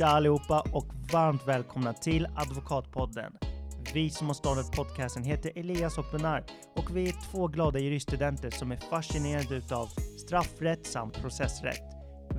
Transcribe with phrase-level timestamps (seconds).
[0.00, 3.32] Tja allihopa och varmt välkomna till Advokatpodden.
[3.94, 6.44] Vi som har startat podcasten heter Elias och Benar
[6.76, 9.86] och vi är två glada juriststudenter som är fascinerade utav
[10.18, 11.82] straffrätt samt processrätt.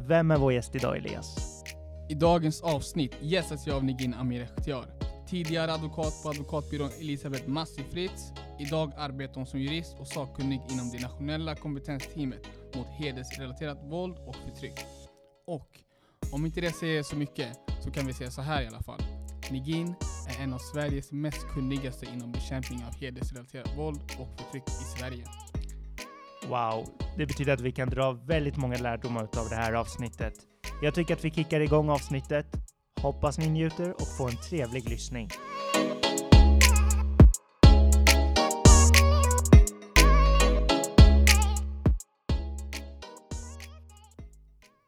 [0.07, 1.63] Vem är vår gäst idag Elias?
[2.09, 4.85] I dagens avsnitt gästas jag av Negin Amir Ekhtiar.
[5.27, 8.31] Tidigare advokat på advokatbyrån Elisabeth Massi Fritz.
[8.59, 14.35] Idag arbetar hon som jurist och sakkunnig inom det nationella kompetensteamet mot hedersrelaterat våld och
[14.35, 14.79] förtryck.
[15.47, 15.67] Och
[16.31, 17.47] om inte det säger så mycket
[17.83, 19.01] så kan vi säga så här i alla fall.
[19.51, 19.95] Negin
[20.29, 25.25] är en av Sveriges mest kunnigaste inom bekämpning av hedersrelaterat våld och förtryck i Sverige.
[26.47, 30.33] Wow, det betyder att vi kan dra väldigt många lärdomar av det här avsnittet.
[30.81, 32.45] Jag tycker att vi kickar igång avsnittet.
[33.01, 35.29] Hoppas ni njuter och får en trevlig lyssning.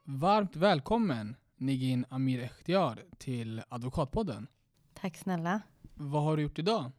[0.05, 4.47] Varmt välkommen Negin Amir Ekhtiar till Advokatpodden.
[4.93, 5.61] Tack snälla.
[5.93, 6.91] Vad har du gjort idag?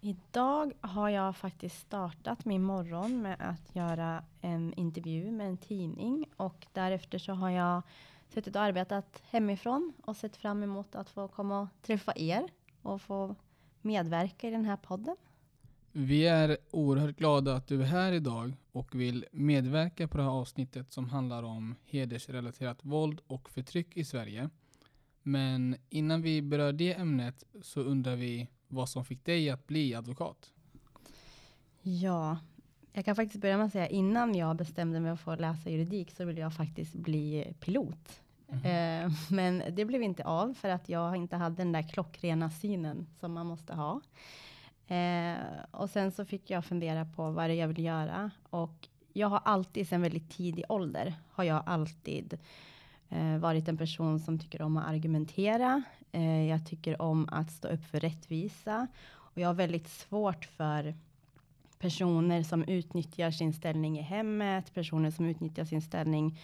[0.00, 6.26] Idag har jag faktiskt startat min morgon med att göra en intervju med en tidning
[6.36, 7.82] och därefter så har jag
[8.28, 12.48] suttit och arbetat hemifrån och sett fram emot att få komma och träffa er
[12.82, 13.34] och få
[13.82, 15.16] medverka i den här podden.
[15.92, 20.30] Vi är oerhört glada att du är här idag och vill medverka på det här
[20.30, 24.50] avsnittet som handlar om hedersrelaterat våld och förtryck i Sverige.
[25.22, 29.94] Men innan vi berör det ämnet så undrar vi vad som fick dig att bli
[29.94, 30.50] advokat.
[31.82, 32.38] Ja,
[32.92, 36.10] jag kan faktiskt börja med att säga innan jag bestämde mig för att läsa juridik
[36.10, 38.20] så ville jag faktiskt bli pilot.
[38.48, 38.64] Mhm.
[38.64, 43.06] Eh, men det blev inte av för att jag inte hade den där klockrena synen
[43.20, 44.00] som man måste ha.
[44.90, 45.36] Eh,
[45.70, 49.28] och sen så fick jag fundera på vad det är jag vill göra och jag
[49.28, 52.38] har alltid sedan väldigt tidig ålder har jag alltid
[53.08, 55.82] eh, varit en person som tycker om att argumentera.
[56.12, 60.94] Eh, jag tycker om att stå upp för rättvisa och jag har väldigt svårt för
[61.78, 66.38] personer som utnyttjar sin ställning i hemmet, personer som utnyttjar sin ställning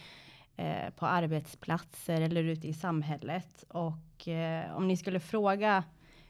[0.55, 3.63] eh, på arbetsplatser eller ute i samhället.
[3.67, 5.83] Och eh, om ni skulle fråga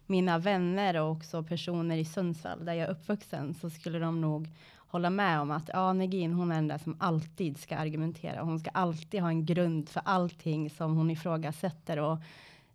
[0.07, 4.50] mina vänner och också personer i Sundsvall där jag är uppvuxen så skulle de nog
[4.75, 8.41] hålla med om att ja, Negin, hon är den där som alltid ska argumentera.
[8.41, 12.00] Hon ska alltid ha en grund för allting som hon ifrågasätter.
[12.00, 12.18] Och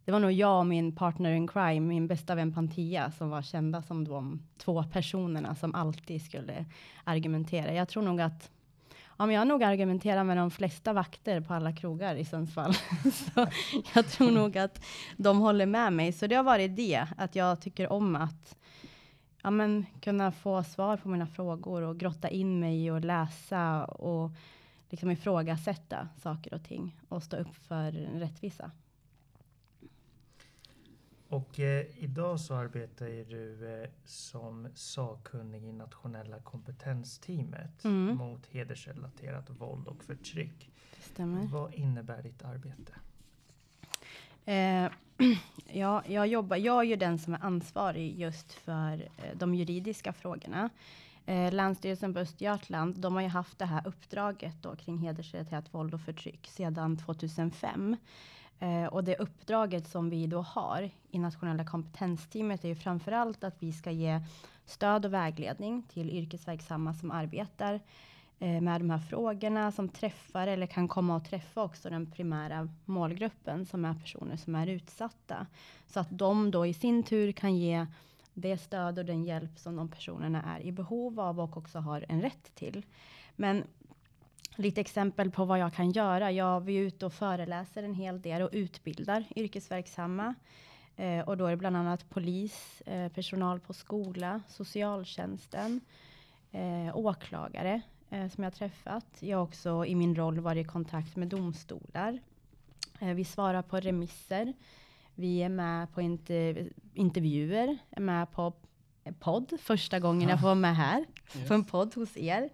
[0.04, 3.42] det var nog jag och min partner in crime, min bästa vän Pantia, som var
[3.42, 6.64] kända som de två personerna som alltid skulle
[7.04, 7.74] argumentera.
[7.74, 8.50] Jag tror nog att
[9.22, 12.74] Ja, men jag har nog argumenterat med de flesta vakter på alla krogar i Sundsvall.
[13.12, 13.46] så
[13.94, 14.84] jag tror nog att
[15.16, 16.12] de håller med mig.
[16.12, 18.56] Så det har varit det, att jag tycker om att
[19.42, 24.30] ja, men, kunna få svar på mina frågor och grotta in mig och läsa och
[24.90, 28.70] liksom ifrågasätta saker och ting och stå upp för rättvisa.
[31.32, 38.16] Och eh, idag så arbetar ju du eh, som sakkunnig i nationella kompetensteamet Mm.
[38.16, 40.70] mot hedersrelaterat våld och förtryck.
[40.96, 41.46] Det stämmer.
[41.46, 42.92] Vad innebär ditt arbete?
[44.44, 44.90] Eh,
[45.72, 50.12] ja, jag, jobbar, jag är ju den som är ansvarig just för eh, de juridiska
[50.12, 50.70] frågorna.
[51.26, 55.94] Eh, Länsstyrelsen på Östergötland, de har ju haft det här uppdraget då kring hedersrelaterat våld
[55.94, 57.96] och förtryck sedan 2005.
[58.62, 63.62] Eh, och det uppdraget som vi då har i nationella kompetensteamet är ju framförallt att
[63.62, 64.20] vi ska ge
[64.64, 67.80] stöd och vägledning till yrkesverksamma som arbetar
[68.38, 72.68] eh, med de här frågorna, som träffar eller kan komma att träffa också den primära
[72.84, 75.46] målgruppen som är personer som är utsatta.
[75.86, 77.86] Så att de då i sin tur kan ge
[78.34, 82.04] det stöd och den hjälp som de personerna är i behov av och också har
[82.08, 82.86] en rätt till.
[83.36, 83.64] Men
[84.56, 86.32] lite exempel på vad jag kan göra.
[86.32, 90.34] Jag är ute och föreläser en hel del och utbildar yrkesverksamma.
[90.96, 95.80] Eh, och då är det bland annat polis, eh, personal på skola, socialtjänsten,
[96.52, 99.06] eh, åklagare eh, som jag träffat.
[99.20, 102.18] Jag har också i min roll varit i kontakt med domstolar.
[103.00, 104.52] Eh, vi svarar på remisser.
[105.14, 108.52] Vi är med på inter intervjuer, är med på
[109.18, 111.04] podd första gången jag får vara med här
[111.48, 112.50] på en podd hos er.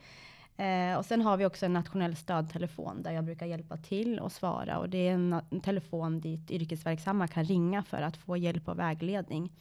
[0.59, 4.33] Eh, och sen har vi också en nationell stödtelefon där jag brukar hjälpa till och
[4.33, 4.79] svara.
[4.79, 8.79] Och det är en, en telefon dit yrkesverksamma kan ringa för att få hjälp och
[8.79, 9.53] vägledning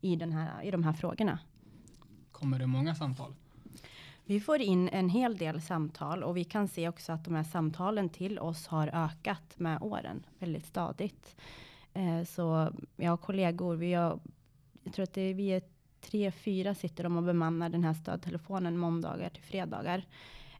[0.00, 1.38] i, den här, i de här frågorna.
[2.32, 3.34] Kommer det många samtal?
[4.24, 7.44] Vi får in en hel del samtal och vi kan se också att de här
[7.44, 11.36] samtalen till oss har ökat med åren väldigt stadigt.
[11.94, 14.20] Eh, så jag har kollegor, vi har,
[14.82, 15.62] jag tror att det vi är
[16.00, 20.04] tre, fyra sitter de och bemannar den här stödtelefonen måndagar till fredagar.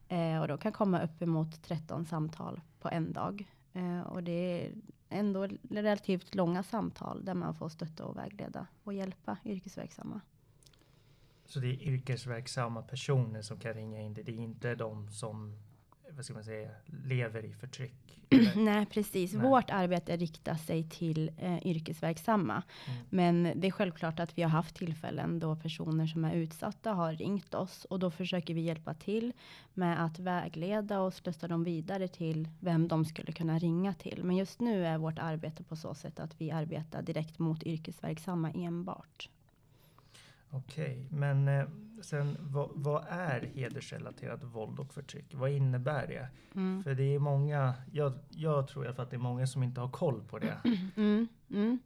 [0.08, 3.50] Eh, och då kan komma uppemot 13 samtal på en dag.
[3.72, 4.72] Eh, och det är
[5.08, 10.20] ändå relativt långa samtal där man får stötta och vägleda och hjälpa yrkesverksamma.
[11.44, 14.22] Så det är yrkesverksamma personer som kan ringa in det.
[14.22, 15.58] Det är inte de som
[16.10, 16.70] vad ska man säga,
[17.04, 18.22] lever i förtryck?
[18.56, 19.32] Nej, precis.
[19.32, 19.42] Nej.
[19.42, 22.62] Vårt arbete riktar sig till eh, yrkesverksamma.
[22.86, 23.00] Mm.
[23.10, 27.12] Men det är självklart att vi har haft tillfällen då personer som är utsatta har
[27.12, 29.32] ringt oss och då försöker vi hjälpa till
[29.74, 34.24] med att vägleda och stötta dem vidare till vem de skulle kunna ringa till.
[34.24, 38.50] Men just nu är vårt arbete på så sätt att vi arbetar direkt mot yrkesverksamma
[38.50, 39.28] enbart.
[40.56, 41.66] Okej, men eh,
[42.02, 45.34] sen vad, vad, är hedersrelaterat våld och förtryck?
[45.34, 46.28] Vad innebär det?
[46.54, 46.84] Mm.
[46.84, 50.22] För det är många, jag, jag tror att det är många som inte har koll
[50.22, 50.58] på det.
[50.96, 51.78] Mm, mm.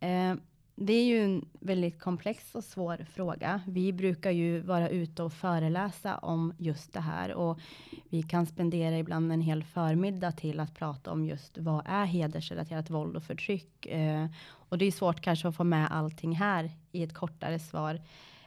[0.00, 0.42] Eh,
[0.78, 3.60] det är ju en väldigt komplex och svår fråga.
[3.66, 7.60] Vi brukar ju vara ute och föreläsa om just det här och
[8.08, 12.90] vi kan spendera ibland en hel förmiddag till att prata om just vad är hedersrelaterat
[12.90, 13.86] våld och förtryck.
[13.86, 14.26] Eh,
[14.68, 18.00] och det är svårt kanske att få med allting här i ett kortare svar.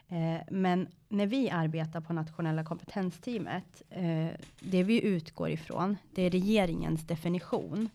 [0.08, 4.28] Eh, men när vi arbetar på nationella kompetensteamet, eh,
[4.60, 7.90] det vi utgår ifrån, det är regeringens definition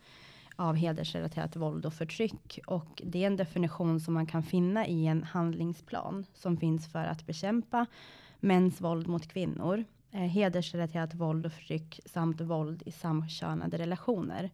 [0.57, 2.59] av hedersrelaterat våld och förtryck.
[2.67, 7.05] Och det är en definition som man kan finna i en handlingsplan som finns för
[7.05, 7.87] att bekämpa
[8.41, 14.51] mäns våld mot kvinnor, eh, hedersrelaterat våld och förtryck samt våld i samkönade relationer.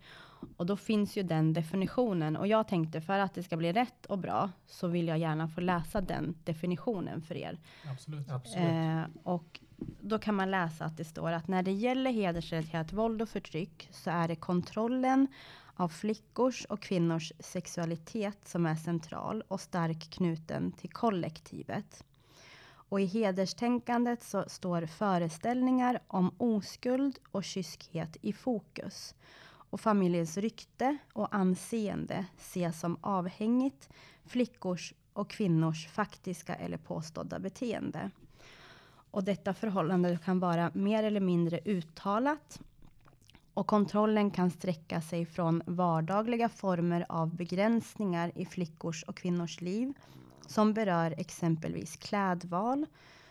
[0.57, 2.37] Och då finns ju den definitionen.
[2.37, 5.49] Och jag tänkte för att det ska bli rätt och bra så vill jag gärna
[5.49, 7.59] få läsa den definitionen för er.
[7.93, 8.31] Absolut.
[8.31, 8.69] Absolut.
[8.69, 9.61] Eh, och
[10.01, 13.89] då kan man läsa att det står att när det gäller hedersrelaterat våld och förtryck
[13.93, 15.27] så är det kontrollen
[15.75, 22.05] av flickors och kvinnors sexualitet som är central och starkt knuten till kollektivet.
[22.91, 29.15] Och i hederstänkandet så står föreställningar om oskuld och kyskhet i fokus.
[29.71, 33.89] Och familjens rykte och anseende ses som avhängigt
[34.25, 38.11] flickors och kvinnors faktiska eller påstådda beteende.
[39.11, 42.61] Och detta förhållande kan vara mer eller mindre uttalat
[43.55, 49.93] och kontrollen kan sträcka sig från vardagliga former av begränsningar i flickors och kvinnors liv
[50.47, 52.87] som berör exempelvis klädval,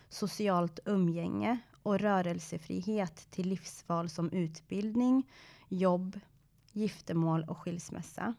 [0.08, 5.26] socialt umgänge och rörelsefrihet till livsval som utbildning,
[5.70, 6.20] jobb,
[6.72, 8.34] giftermål och skilsmässa.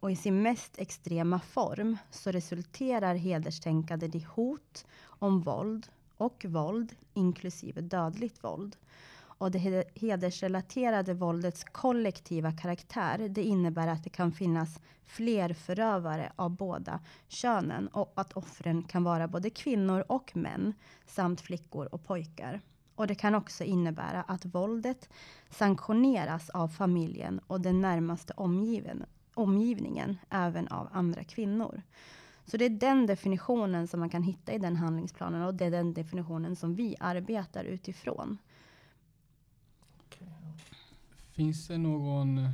[0.00, 6.96] Och i sin mest extrema form så resulterar hederstänkandet i hot om våld och våld,
[7.14, 8.76] inklusive dödligt våld.
[9.38, 16.50] Och det hedersrelaterade våldets kollektiva karaktär, det innebär att det kan finnas fler förövare av
[16.50, 20.72] båda könen och att offren kan vara både kvinnor och män
[21.06, 22.60] samt flickor och pojkar.
[22.94, 25.08] Och det kan också innebära att våldet
[25.50, 29.04] sanktioneras av familjen och den närmaste omgiven,
[29.34, 31.82] omgivningen, även av andra kvinnor.
[32.46, 35.70] Så det är den definitionen som man kan hitta i den handlingsplanen och det är
[35.70, 38.38] den definitionen som vi arbetar utifrån.
[41.32, 42.50] Finns det någon eh,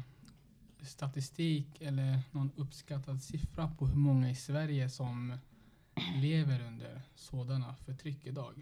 [0.82, 5.38] statistik eller någon uppskattad siffra på hur många i Sverige som
[6.16, 8.54] lever under sådana förtryck idag?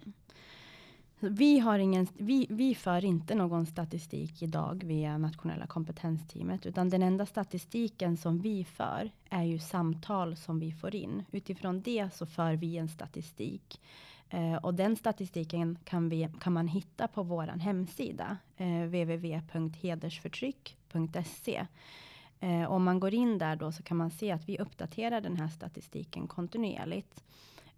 [1.21, 7.03] Vi, har ingen, vi, vi för inte någon statistik idag via nationella kompetensteamet, utan den
[7.03, 11.25] enda statistiken som vi för är ju samtal som vi får in.
[11.33, 13.81] Utifrån det så för vi en statistik.
[14.31, 21.67] Eh, och den statistiken kan, vi, kan man hitta på vår hemsida, eh, www.hedersförtryck.se.
[22.41, 25.37] Eh, om man går in där då så kan man se att vi uppdaterar den
[25.37, 27.25] här statistiken kontinuerligt.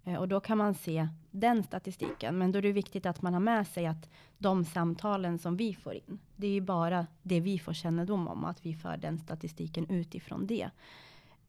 [0.03, 2.37] Eh, och då kan man se den statistiken.
[2.37, 5.73] Men då är det viktigt att man har med sig att de samtalen som vi
[5.73, 9.17] får in, det är ju bara det vi får kännedom om, att vi för den
[9.17, 10.69] statistiken utifrån det.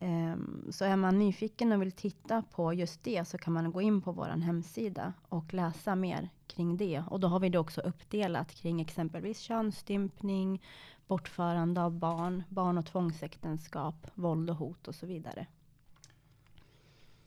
[0.00, 3.80] Um, så är man nyfiken och vill titta på just det så kan man gå
[3.80, 7.02] in på vår hemsida och läsa mer kring det.
[7.10, 10.62] Och då har vi det också uppdelat kring exempelvis könsstympning,
[11.06, 15.46] bortförande av barn, barn och tvångsäktenskap, våld och hot och så vidare.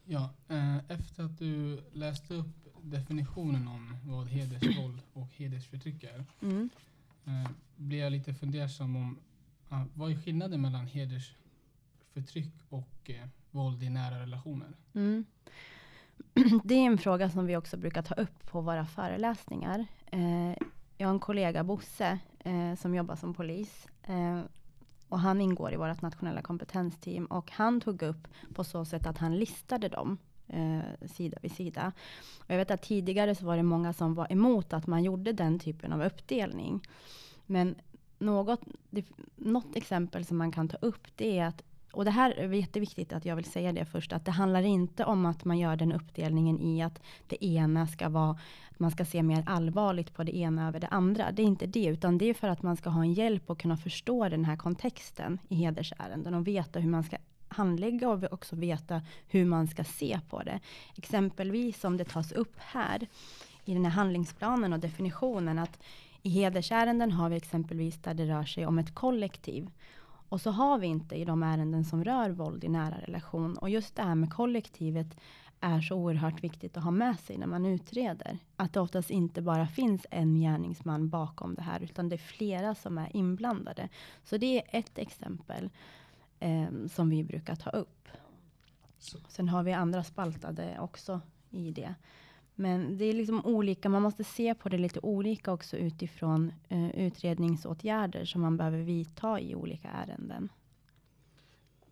[0.07, 6.69] Ja, eh, efter att du läste upp definitionen om vad hedersvåld och hedersförtryck är, mm.
[7.25, 9.19] eh, blir jag lite fundersam om
[9.71, 14.73] uh, vad är skillnaden mellan hedersförtryck och eh, våld i nära relationer?
[14.93, 15.25] Mm.
[16.63, 19.85] Det är en fråga som vi också brukar ta upp på våra föreläsningar.
[20.97, 22.19] Jag har en kollega, Bosse,
[22.77, 23.87] som jobbar som polis.
[25.09, 27.25] Och han ingår i vårt nationella kompetensteam.
[27.25, 31.91] Och han tog upp på så sätt att han listade dem eh, sida vid sida.
[32.39, 35.33] Och jag vet att tidigare så var det många som var emot att man gjorde
[35.33, 36.87] den typen av uppdelning.
[37.45, 37.75] Men
[38.19, 41.63] något, det, något exempel som man kan ta upp, det är att
[41.95, 45.05] och det här är jätteviktigt att jag vill säga det först, att det handlar inte
[45.05, 48.37] om att man gör den uppdelningen i att det ena ska vara,
[48.71, 51.31] att man ska se mer allvarligt på det ena över det andra.
[51.31, 53.59] Det är inte det, utan det är för att man ska ha en hjälp och
[53.59, 58.55] kunna förstå den här kontexten i hedersärenden och veta hur man ska handlägga och också
[58.55, 60.59] veta hur man ska se på det.
[60.97, 63.07] Exempelvis om det tas upp här
[63.65, 65.79] i den här handlingsplanen och definitionen att
[66.21, 69.69] i hedersärenden har vi exempelvis där det rör sig om ett kollektiv.
[70.29, 73.57] Och så har vi inte i de ärenden som rör våld i nära relation.
[73.57, 75.17] Och just det här med kollektivet
[75.59, 78.37] är så oerhört viktigt att ha med sig när man utreder.
[78.55, 82.75] Att det oftast inte bara finns en gärningsman bakom det här, utan det är flera
[82.75, 83.89] som är inblandade.
[84.23, 85.69] Så det är ett exempel
[86.39, 88.07] eh, som vi brukar ta upp.
[89.27, 91.95] Sen har vi andra spaltade också i det.
[92.55, 96.89] Men det är liksom olika, man måste se på det lite olika också utifrån eh,
[96.89, 100.49] utredningsåtgärder som man behöver vidta i olika ärenden.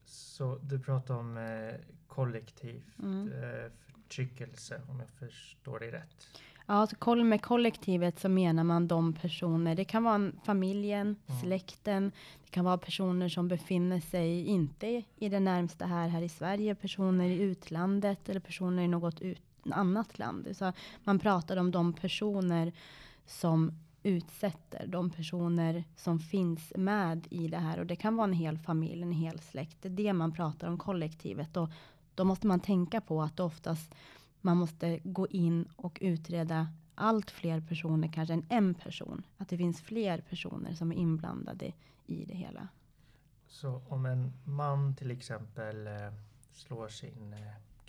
[0.05, 1.75] Så du pratar om eh,
[2.07, 3.31] kollektiv mm.
[3.31, 6.27] eh, förtryckelse om jag förstår dig rätt?
[6.65, 11.41] Ja, alltså med kollektivet så menar man de personer, det kan vara familjen, mm.
[11.41, 12.11] släkten,
[12.43, 16.75] det kan vara personer som befinner sig inte i det närmsta här, här i Sverige,
[16.75, 19.41] personer i utlandet eller personer i något ut,
[19.71, 20.47] annat land.
[20.53, 22.73] Så man pratar om de personer
[23.25, 23.71] som
[24.03, 27.79] utsätter, de personer som finns med i det här.
[27.79, 29.77] Och det kan vara en hel familj, en hel släkt.
[29.81, 31.57] Det är det man pratar om kollektivet.
[31.57, 31.69] Och
[32.15, 33.95] då måste man tänka på att oftast
[34.41, 39.25] man måste gå in och utreda allt fler personer, kanske än en person.
[39.37, 41.73] Att det finns fler personer som är inblandade
[42.05, 42.67] i det hela.
[43.47, 45.93] Så om en man till exempel eh,
[46.51, 47.39] slår sin eh,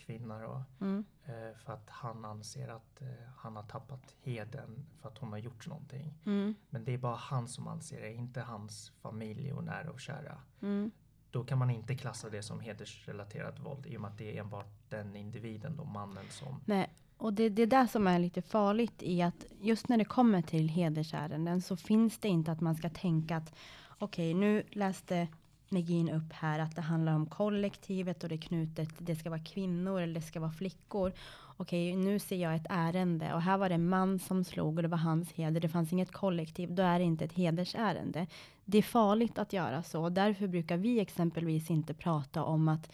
[0.07, 1.05] kvinna då, mm.
[1.25, 5.39] eh, för att han anser att eh, han har tappat heden för att hon har
[5.39, 6.15] gjort någonting.
[6.27, 6.55] Mm.
[6.71, 10.39] Men det är bara han som anser det, inte hans familj och nära och kära.
[10.63, 10.91] Mm.
[11.31, 14.41] Då kan man inte klassa det som hedersrelaterat våld i och med att det är
[14.41, 16.61] enbart den individen, då mannen som...
[16.65, 20.05] Nej, och det, det är det som är lite farligt i att just när det
[20.05, 23.55] kommer till hedersärenden så finns det inte att man ska tänka att
[23.99, 25.29] okej, okay, nu läste
[25.69, 29.41] Negin upp här att det handlar om kollektivet och det är knutet, det ska vara
[29.41, 31.13] kvinnor eller det ska vara flickor.
[31.57, 34.83] Okej, nu ser jag ett ärende och här var det en man som slog och
[34.83, 35.61] det var hans heder.
[35.61, 38.27] Det fanns inget kollektiv, då är det inte ett hedersärende.
[38.65, 40.09] Det är farligt att göra så.
[40.09, 42.93] Därför brukar vi exempelvis inte prata om att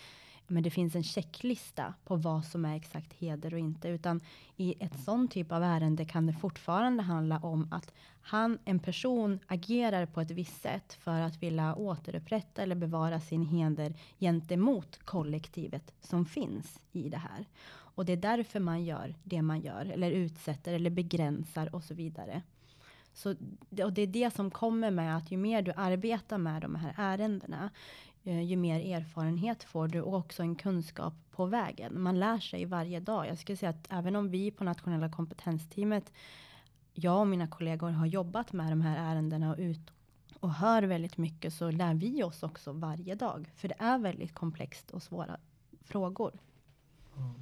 [0.50, 4.20] men det finns en checklista på vad som är exakt heder och inte, utan
[4.56, 7.92] i ett sån typ av ärende kan det fortfarande handla om att
[8.22, 13.46] han, en person agerar på ett visst sätt för att vilja återupprätta eller bevara sin
[13.46, 17.46] heder gentemot kollektivet som finns i det här.
[18.00, 21.94] Och det är därför man gör det man gör, eller utsätter eller begränsar och så
[21.94, 22.42] vidare.
[23.12, 23.30] Så,
[23.84, 26.94] och det är det som kommer med att ju mer du arbetar med de här
[26.96, 27.70] ärendena,
[28.30, 32.02] Eh, ju mer erfarenhet får du och också en kunskap på vägen.
[32.02, 33.26] Man lär sig varje dag.
[33.26, 36.12] Jag skulle säga att även om vi på nationella kompetensteamet,
[36.94, 39.90] jag och mina kollegor har jobbat med de här ärendena och ut
[40.40, 43.50] och hör väldigt mycket så lär vi oss också varje dag.
[43.56, 45.36] För det är väldigt komplext och svåra
[45.84, 46.32] frågor.
[47.16, 47.34] Mm.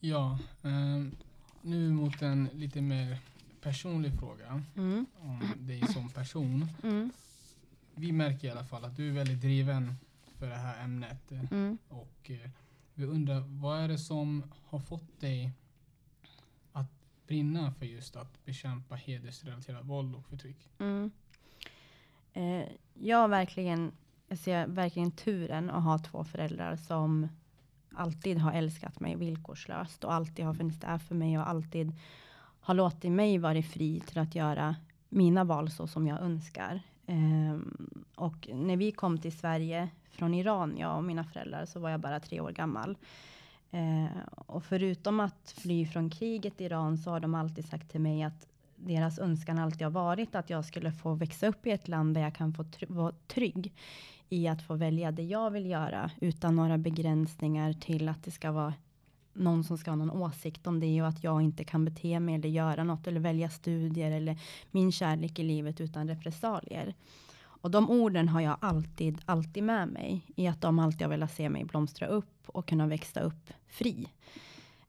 [0.00, 1.04] Ja, eh,
[1.62, 3.18] nu mot en lite mer
[3.60, 5.06] personlig fråga mm.
[5.20, 6.68] om dig som person.
[6.82, 7.10] Mm.
[7.94, 9.94] Vi märker i alla fall att du är väldigt driven
[10.38, 11.30] för det här ämnet.
[11.30, 11.78] Mm.
[11.88, 12.50] Och eh,
[12.94, 15.50] vi undrar, vad är det som har fått dig
[16.72, 16.90] att
[17.26, 20.68] brinna för just att bekämpa hedersrelaterat våld och förtryck?
[20.78, 21.10] Mm.
[22.32, 23.92] Eh, jag verkligen,
[24.28, 27.28] jag ser verkligen turen att ha två föräldrar som
[27.94, 31.92] alltid har älskat mig villkorslöst och alltid har funnits där för mig och alltid
[32.60, 34.76] har låtit mig vara fri till att göra
[35.08, 36.80] mina val så som jag önskar.
[37.06, 41.90] Um, och när vi kom till Sverige från Iran, jag och mina föräldrar, så var
[41.90, 42.96] jag bara tre år gammal.
[43.74, 44.06] Uh,
[44.46, 48.22] och förutom att fly från kriget i Iran så har de alltid sagt till mig
[48.22, 52.14] att deras önskan alltid har varit att jag skulle få växa upp i ett land
[52.14, 53.72] där jag kan få vara trygg
[54.28, 58.52] i att få välja det jag vill göra utan några begränsningar till att det ska
[58.52, 58.74] vara
[59.40, 62.34] någon som ska ha någon åsikt om det och att jag inte kan bete mig
[62.34, 64.38] eller göra något eller välja studier eller
[64.70, 66.94] min kärlek i livet utan repressalier.
[67.40, 71.34] Och de orden har jag alltid, alltid med mig i att de alltid har velat
[71.34, 74.08] se mig blomstra upp och kunna växa upp fri.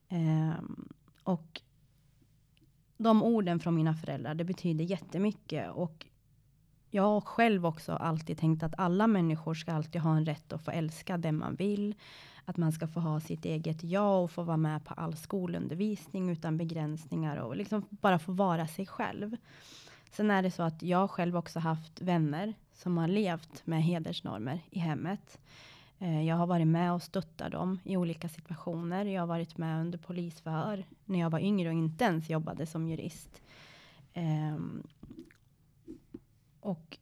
[0.08, 0.88] Um,
[1.22, 1.60] och
[2.96, 6.06] de orden från mina föräldrar, det betyder jättemycket och
[6.90, 10.64] jag har själv också alltid tänkt att alla människor ska alltid ha en rätt att
[10.64, 11.94] få älska den man vill.
[12.44, 16.30] Att man ska få ha sitt eget jag och få vara med på all skolundervisning
[16.30, 19.36] utan begränsningar och liksom bara få vara sig själv.
[20.10, 24.60] Sen är det så att jag själv också haft vänner som har levt med hedersnormer
[24.70, 25.38] i hemmet.
[25.98, 29.04] Eh, jag har varit med och stöttat dem i olika situationer.
[29.04, 32.88] Jag har varit med under polisförhör när jag var yngre och inte ens jobbade som
[32.88, 33.42] jurist.
[34.14, 34.82] Um,
[36.60, 36.98] och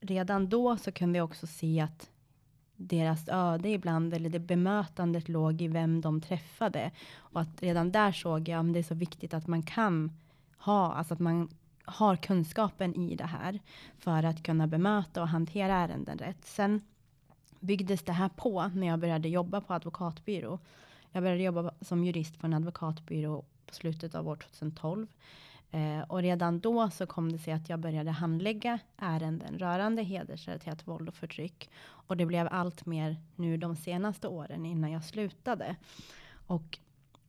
[0.00, 2.10] redan då så kunde jag också se att
[2.80, 6.90] deras öde ibland, eller det bemötandet låg i vem de träffade.
[7.16, 10.12] Och att redan där såg jag om det är så viktigt att man kan
[10.58, 11.48] ha, alltså att man
[11.84, 13.60] har kunskapen i det här
[13.98, 16.44] för att kunna bemöta och hantera ärenden rätt.
[16.44, 16.80] Sen
[17.60, 20.58] byggdes det här på när jag började jobba på advokatbyrå.
[21.12, 25.06] Jag började jobba som jurist på en advokatbyrå på slutet av år 2012.
[25.70, 30.88] Eh, och redan då så kom det sig att jag började handlägga ärenden rörande hedersrelaterat
[30.88, 31.70] våld och förtryck.
[31.82, 35.76] Och det blev allt mer nu de senaste åren innan jag slutade.
[36.46, 36.78] Och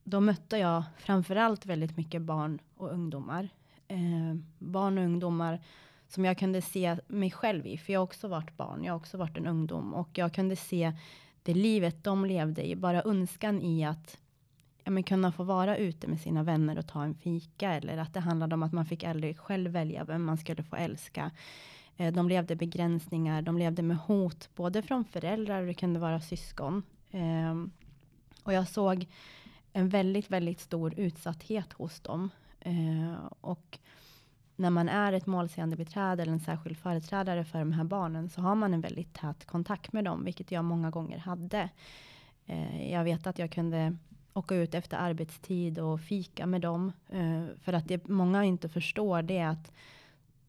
[0.03, 3.49] då mötte jag framförallt väldigt mycket barn och ungdomar.
[3.87, 5.61] Eh, barn och ungdomar
[6.07, 7.77] som jag kunde se mig själv i.
[7.77, 9.93] För jag har också varit barn, jag har också varit en ungdom.
[9.93, 10.93] Och jag kunde se
[11.43, 12.75] det livet de levde i.
[12.75, 14.17] Bara önskan i att
[14.83, 17.73] ja, men kunna få vara ute med sina vänner och ta en fika.
[17.73, 20.75] Eller att det handlade om att man fick aldrig själv välja vem man skulle få
[20.75, 21.31] älska.
[21.97, 26.21] Eh, de levde begränsningar, de levde med hot, både från föräldrar och det kunde vara
[26.21, 26.83] syskon.
[27.11, 27.63] Eh,
[28.43, 29.07] och jag såg
[29.73, 32.29] en väldigt, väldigt stor utsatthet hos dem.
[32.59, 33.79] Eh, och
[34.55, 38.41] när man är ett målsägande beträde eller en särskild företrädare för de här barnen så
[38.41, 41.69] har man en väldigt tät kontakt med dem, vilket jag många gånger hade.
[42.45, 43.97] Eh, jag vet att jag kunde
[44.33, 46.91] åka ut efter arbetstid och fika med dem.
[47.09, 49.71] Eh, för att det många inte förstår det är att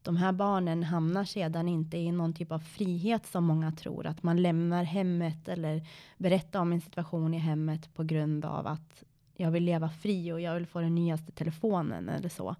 [0.01, 4.05] de här barnen hamnar sedan inte i någon typ av frihet som många tror.
[4.05, 9.03] Att man lämnar hemmet eller berättar om en situation i hemmet på grund av att
[9.35, 12.55] jag vill leva fri och jag vill få den nyaste telefonen eller så.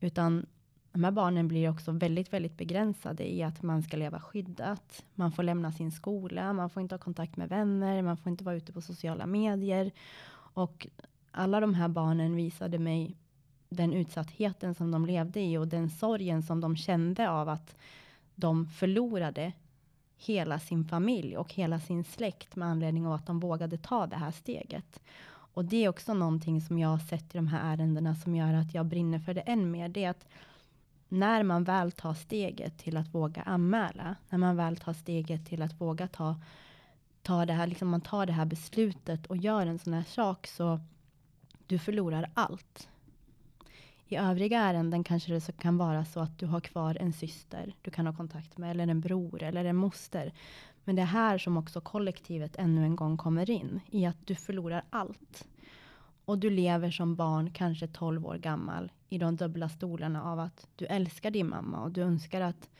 [0.00, 0.46] Utan
[0.92, 5.04] de här barnen blir också väldigt, väldigt begränsade i att man ska leva skyddat.
[5.14, 8.44] Man får lämna sin skola, man får inte ha kontakt med vänner, man får inte
[8.44, 9.92] vara ute på sociala medier.
[10.54, 10.86] Och
[11.30, 13.16] alla de här barnen visade mig
[13.68, 17.76] den utsattheten som de levde i och den sorgen som de kände av att
[18.34, 19.52] de förlorade
[20.16, 24.16] hela sin familj och hela sin släkt med anledning av att de vågade ta det
[24.16, 25.00] här steget.
[25.54, 28.54] Och det är också någonting som jag har sett i de här ärendena som gör
[28.54, 29.88] att jag brinner för det än mer.
[29.88, 30.26] Det är att
[31.08, 35.62] när man väl tar steget till att våga anmäla, när man väl tar steget till
[35.62, 36.36] att våga ta,
[37.22, 40.46] tar det här, liksom man tar det här beslutet och gör en sån här sak
[40.46, 40.80] så
[41.66, 42.88] du förlorar allt.
[44.06, 47.74] I övriga ärenden kanske det så kan vara så att du har kvar en syster
[47.82, 50.32] du kan ha kontakt med, eller en bror eller en moster.
[50.84, 54.34] Men det är här som också kollektivet ännu en gång kommer in, i att du
[54.34, 55.48] förlorar allt.
[56.24, 60.68] Och du lever som barn, kanske 12 år gammal, i de dubbla stolarna av att
[60.76, 62.70] du älskar din mamma och du önskar att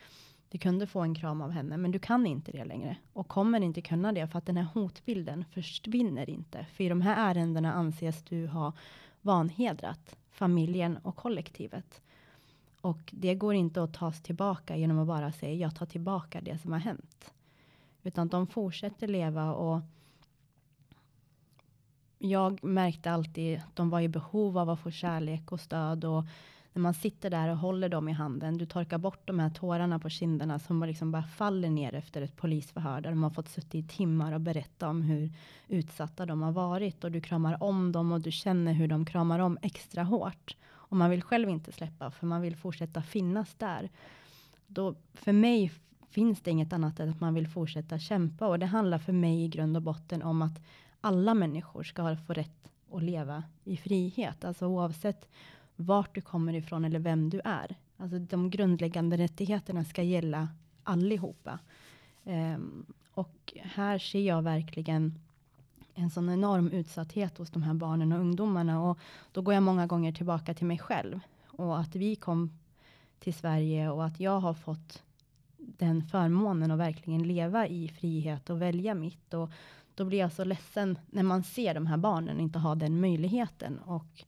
[0.53, 3.61] du kunde få en kram av henne, men du kan inte det längre och kommer
[3.61, 6.67] inte kunna det för att den här hotbilden försvinner inte.
[6.73, 8.73] För i de här ärendena anses du ha
[9.21, 12.03] vanhedrat familjen och kollektivet.
[12.81, 16.59] Och det går inte att tas tillbaka genom att bara säga jag tar tillbaka det
[16.59, 17.33] som har hänt.
[18.03, 19.81] Utan de fortsätter leva och
[22.19, 26.25] jag märkte alltid att de var i behov av att få kärlek och stöd och
[26.73, 29.99] när man sitter där och håller dem i handen, du torkar bort de här tårarna
[29.99, 33.79] på kinderna som liksom bara faller ner efter ett polisförhör där de har fått sitta
[33.79, 35.33] i timmar och berätta om hur
[35.69, 37.05] utsatta de har varit.
[37.05, 40.57] Och du kramar om dem och du känner hur de kramar om extra hårt.
[40.71, 43.91] Och man vill själv inte släppa för man vill fortsätta finnas där.
[44.67, 45.73] Då för mig
[46.11, 48.47] finns det inget annat än att man vill fortsätta kämpa.
[48.47, 50.61] Och det handlar för mig i grund och botten om att
[51.01, 55.29] alla människor ska få rätt att leva i frihet, alltså oavsett
[55.77, 57.77] vart du kommer ifrån eller vem du är.
[57.97, 60.49] Alltså de grundläggande rättigheterna ska gälla
[60.83, 61.59] allihopa.
[62.25, 65.19] Um, och här ser jag verkligen
[65.95, 68.83] en sån enorm utsatthet hos de här barnen och ungdomarna.
[68.83, 68.99] Och
[69.33, 71.21] då går jag många gånger tillbaka till mig själv.
[71.47, 72.51] Och att vi kom
[73.19, 75.03] till Sverige och att jag har fått
[75.57, 79.35] den förmånen att verkligen leva i frihet och välja mitt.
[79.35, 79.51] Och
[79.95, 83.79] då blir jag så ledsen när man ser de här barnen inte ha den möjligheten.
[83.79, 84.25] Och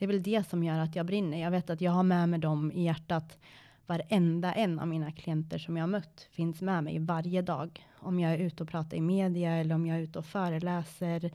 [0.00, 1.40] det är väl det som gör att jag brinner.
[1.40, 3.38] Jag vet att jag har med mig dem i hjärtat.
[3.86, 7.86] Varenda en av mina klienter som jag har mött finns med mig varje dag.
[7.98, 11.30] Om jag är ute och pratar i media eller om jag är ute och föreläser.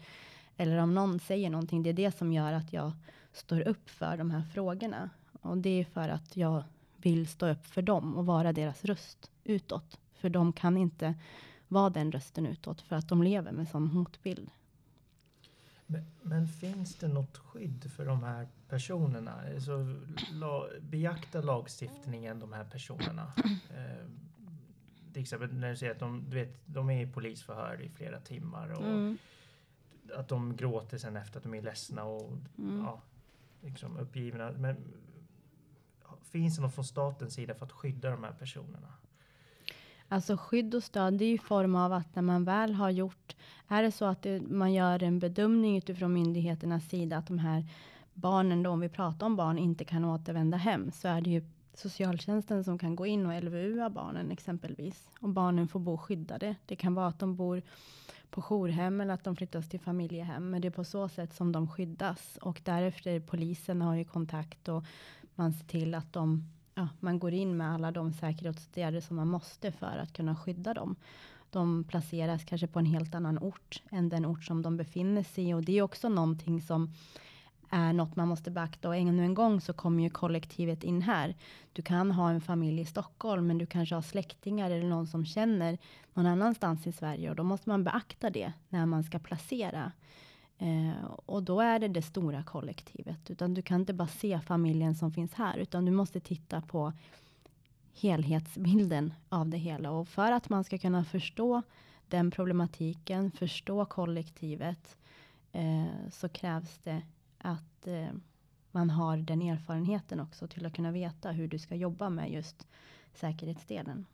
[0.58, 1.84] Eller om någon säger någonting.
[1.84, 2.92] Det är det som gör att jag
[3.34, 5.10] står upp för de här frågorna.
[5.42, 6.64] Och det är för att jag
[6.98, 10.00] vill stå upp för dem och vara deras röst utåt.
[10.14, 11.16] För de kan inte
[11.68, 14.50] vara den rösten utåt för att de lever med sån hotbild.
[16.22, 19.42] Men, finns det något skydd för de här personerna?
[19.54, 19.96] Alltså,
[20.32, 23.34] la, beakta lagstiftningen de här personerna?
[23.76, 24.08] Eh,
[25.14, 28.20] till exempel när du säger att de, du vet, de är i polisförhör i flera
[28.20, 29.18] timmar och mm.
[30.16, 32.80] att de gråter sen efter att de är ledsna och mm.
[32.86, 33.02] ja,
[33.62, 34.52] liksom uppgivna.
[34.52, 34.76] Men
[36.24, 38.94] finns det något från statens sida för att skydda de här personerna?
[40.16, 43.36] Alltså skydd och stöd, det är i form av att när man väl har gjort,
[43.68, 47.66] är det så att det, man gör en bedömning utifrån myndigheternas sida att de här
[48.14, 51.44] barnen, då, om vi pratar om barn, inte kan återvända hem, så är det ju
[51.74, 55.10] socialtjänsten som kan gå in och LVU barnen exempelvis.
[55.20, 56.56] Om barnen får bo skyddade.
[56.66, 57.62] Det kan vara att de bor
[58.30, 60.50] på jourhem eller att de flyttas till familjehem.
[60.50, 62.38] Men det är på så sätt som de skyddas.
[62.42, 64.84] Och därefter polisen har ju kontakt och
[65.36, 69.28] man ser till att de, ja, man går in med alla de säkerhetsåtgärder som man
[69.28, 70.96] måste för att kunna skydda dem.
[71.50, 75.50] De placeras kanske på en helt annan ort än den ort som de befinner sig
[75.50, 75.54] i.
[75.54, 76.94] Och det är också någonting som
[77.70, 78.88] är något man måste beakta.
[78.88, 81.36] Och ännu en gång så kommer ju kollektivet in här.
[81.74, 85.26] Du kan ha en familj i Stockholm, men du kanske har släktingar eller någon som
[85.26, 85.78] känner
[86.14, 87.30] någon annanstans i Sverige.
[87.30, 89.92] Och då måste man beakta det när man ska placera.
[90.58, 93.30] Eh, och då är det det stora kollektivet.
[93.30, 96.94] Utan du kan inte bara se familjen som finns här, utan du måste titta på
[97.94, 99.92] helhetsbilden av det hela.
[99.92, 101.62] Och för att man ska kunna förstå
[102.08, 104.98] den problematiken, förstå kollektivet,
[105.52, 107.02] eh, så krävs det
[107.38, 108.08] att eh,
[108.72, 112.68] man har den erfarenheten också till att kunna veta hur du ska jobba med just
[113.14, 114.06] säkerhetsdelen.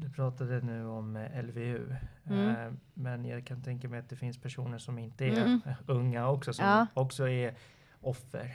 [0.00, 2.48] Du pratade nu om eh, LVU, mm.
[2.48, 5.60] eh, men jag kan tänka mig att det finns personer som inte är mm.
[5.86, 6.86] unga också, som ja.
[6.94, 7.54] också är
[8.00, 8.54] offer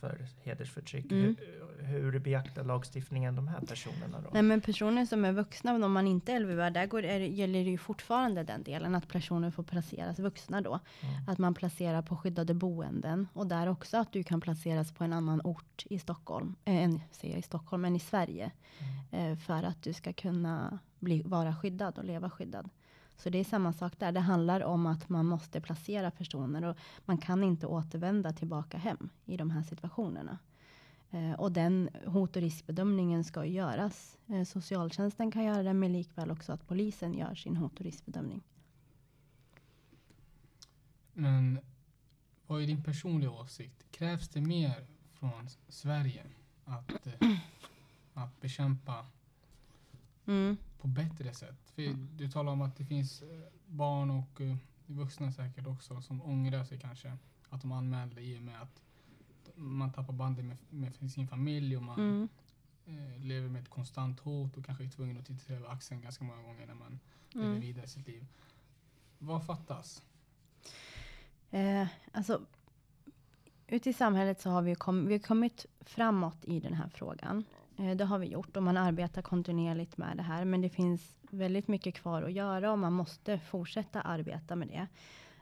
[0.00, 1.12] för hedersförtryck.
[1.12, 1.36] Mm.
[1.78, 4.30] Hur, hur beaktar lagstiftningen de här personerna då?
[4.32, 7.64] Nej, men personer som är vuxna, om man inte är LVU, där går, är, gäller
[7.64, 10.80] det ju fortfarande den delen att personer får placeras vuxna då.
[11.00, 11.14] Mm.
[11.28, 15.12] Att man placerar på skyddade boenden och där också att du kan placeras på en
[15.12, 18.50] annan ort i Stockholm, äh, säger jag i Stockholm, men i Sverige.
[18.78, 19.32] Mm.
[19.32, 22.70] Eh, för att du ska kunna bli, vara skyddad och leva skyddad.
[23.18, 24.12] Så det är samma sak där.
[24.12, 29.08] Det handlar om att man måste placera personer och man kan inte återvända tillbaka hem
[29.24, 30.38] i de här situationerna.
[31.10, 34.18] Eh, och den hot och riskbedömningen ska göras.
[34.26, 38.42] Eh, socialtjänsten kan göra det, men likväl också att polisen gör sin hot och riskbedömning.
[41.12, 41.60] Men
[42.46, 43.86] vad är din personliga åsikt?
[43.90, 46.26] Krävs det mer från Sverige
[46.64, 47.38] att, eh,
[48.14, 49.06] att bekämpa
[50.28, 51.72] mm på bättre sätt.
[51.76, 52.08] Mm.
[52.16, 53.28] Du talar om att det finns eh,
[53.66, 57.16] barn och uh, vuxna säkert också som ångrar sig kanske.
[57.48, 58.82] Att de anmälde i och med att
[59.54, 62.28] man tappar bandet med, med sin familj och man mm.
[62.86, 66.24] eh, lever med ett konstant hot och kanske är tvungen att titta över axeln ganska
[66.24, 67.00] många gånger när man
[67.34, 67.46] mm.
[67.46, 68.26] lever vidare i sitt liv.
[69.18, 70.02] Vad fattas?
[71.50, 72.40] Eh, alltså,
[73.66, 77.44] ute i samhället så har vi, kom, vi har kommit framåt i den här frågan.
[77.78, 80.44] Eh, det har vi gjort och man arbetar kontinuerligt med det här.
[80.44, 84.86] Men det finns väldigt mycket kvar att göra och man måste fortsätta arbeta med det.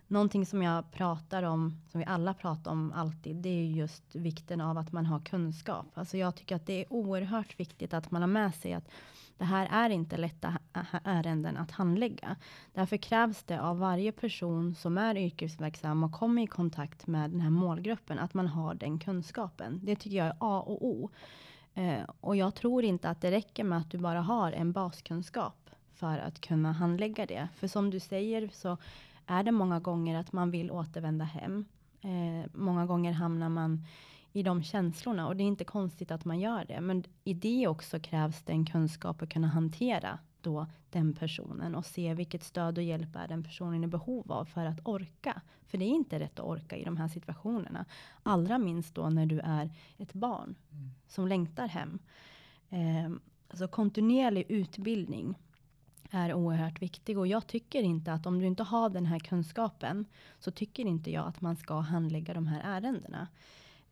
[0.08, 4.60] Någonting som jag pratar om, som vi alla pratar om alltid, det är just vikten
[4.60, 5.86] av att man har kunskap.
[5.94, 8.90] Alltså jag tycker att det är oerhört viktigt att man har med sig att
[9.38, 10.58] det här är inte lätta
[11.04, 12.36] ärenden att handlägga.
[12.74, 17.40] Därför krävs det av varje person som är yrkesverksam och kommer i kontakt med den
[17.40, 19.80] här målgruppen, att man har den kunskapen.
[19.82, 21.10] Det tycker jag är A och O.
[21.76, 25.70] Eh, och jag tror inte att det räcker med att du bara har en baskunskap
[25.94, 27.48] för att kunna handlägga det.
[27.54, 28.76] För som du säger så
[29.26, 31.64] är det många gånger att man vill återvända hem.
[32.00, 33.84] Eh, många gånger hamnar man
[34.32, 36.80] i de känslorna och det är inte konstigt att man gör det.
[36.80, 41.86] Men i det också krävs det en kunskap att kunna hantera då den personen och
[41.86, 45.40] se vilket stöd och hjälp är den personen i behov av för att orka.
[45.66, 47.84] För det är inte rätt att orka i de här situationerna.
[48.22, 50.90] Allra minst då när du är ett barn mm.
[51.08, 51.98] som längtar hem.
[52.70, 53.10] Eh,
[53.48, 55.34] alltså kontinuerlig utbildning
[56.10, 60.04] är oerhört viktig och jag tycker inte att om du inte har den här kunskapen
[60.38, 63.28] så tycker inte jag att man ska handlägga de här ärendena.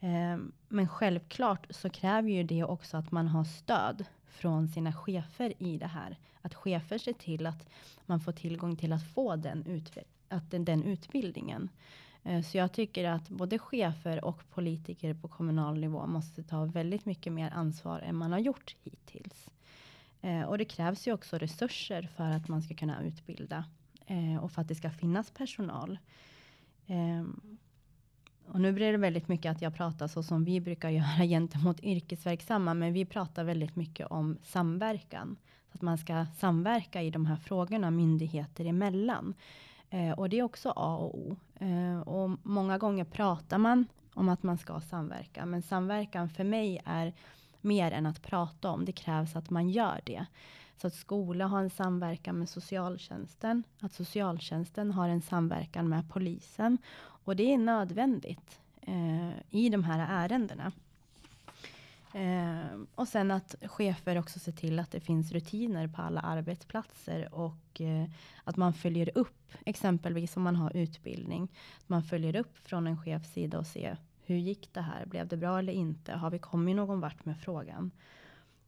[0.01, 0.39] Eh,
[0.69, 5.79] men självklart så kräver ju det också att man har stöd från sina chefer i
[5.79, 6.19] det här.
[6.43, 7.69] Att chefer ser till att
[8.07, 11.69] man får tillgång till att få den, ut, att den, den utbildningen.
[12.23, 17.05] Eh, så jag tycker att både chefer och politiker på kommunal nivå måste ta väldigt
[17.05, 19.51] mycket mer ansvar än man har gjort hittills.
[20.21, 23.65] Eh, och det krävs ju också resurser för att man ska kunna utbilda
[24.07, 25.99] eh, och för att det ska finnas personal.
[26.87, 27.59] Ehm,
[28.47, 31.85] och nu blir det väldigt mycket att jag pratar så som vi brukar göra gentemot
[31.85, 35.37] yrkesverksamma, men vi pratar väldigt mycket om samverkan.
[35.73, 39.35] Så att man ska samverka i de här frågorna myndigheter emellan.
[39.91, 41.37] Eh, och det är också A och O.
[41.55, 46.81] Eh, och många gånger pratar man om att man ska samverka, men samverkan för mig
[46.85, 47.13] är
[47.61, 48.85] mer än att prata om.
[48.85, 50.27] Det krävs att man gör det.
[50.77, 56.79] Så att skola har en samverkan med socialtjänsten, att socialtjänsten har en samverkan med polisen
[56.99, 60.73] och det är nödvändigt eh, i de här ärendena.
[62.15, 67.35] Eh, och sen att chefer också ser till att det finns rutiner på alla arbetsplatser
[67.35, 68.05] och eh,
[68.45, 71.43] att man följer upp, exempelvis om man har utbildning,
[71.79, 75.07] att man följer upp från en chefs sida och ser hur gick det här?
[75.07, 76.13] Blev det bra eller inte?
[76.13, 77.91] Har vi kommit någon vart med frågan?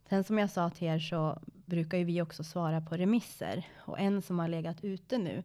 [0.09, 3.99] Sen som jag sa till er så brukar ju vi också svara på remisser och
[3.99, 5.43] en som har legat ute nu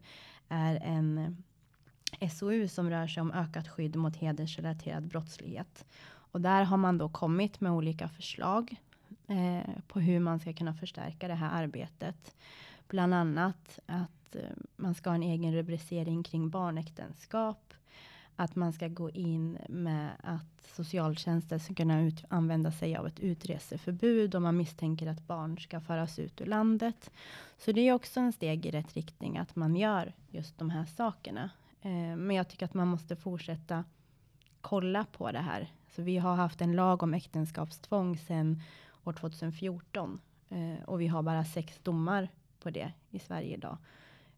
[0.48, 1.36] är en
[2.30, 5.84] SOU som rör sig om ökat skydd mot hedersrelaterad brottslighet.
[6.04, 8.76] Och där har man då kommit med olika förslag
[9.28, 12.36] eh, på hur man ska kunna förstärka det här arbetet.
[12.88, 14.42] Bland annat att eh,
[14.76, 17.74] man ska ha en egen rubricering kring barnäktenskap.
[18.36, 23.20] Att man ska gå in med att socialtjänsten ska kunna ut, använda sig av ett
[23.20, 27.10] utreseförbud om man misstänker att barn ska föras ut ur landet.
[27.58, 30.84] Så det är också en steg i rätt riktning att man gör just de här
[30.84, 31.50] sakerna.
[31.82, 33.84] Eh, men jag tycker att man måste fortsätta
[34.60, 35.72] kolla på det här.
[35.90, 38.62] Så vi har haft en lag om äktenskapstvång sedan
[39.04, 42.28] år 2014 eh, och vi har bara sex domar
[42.60, 43.78] på det i Sverige idag.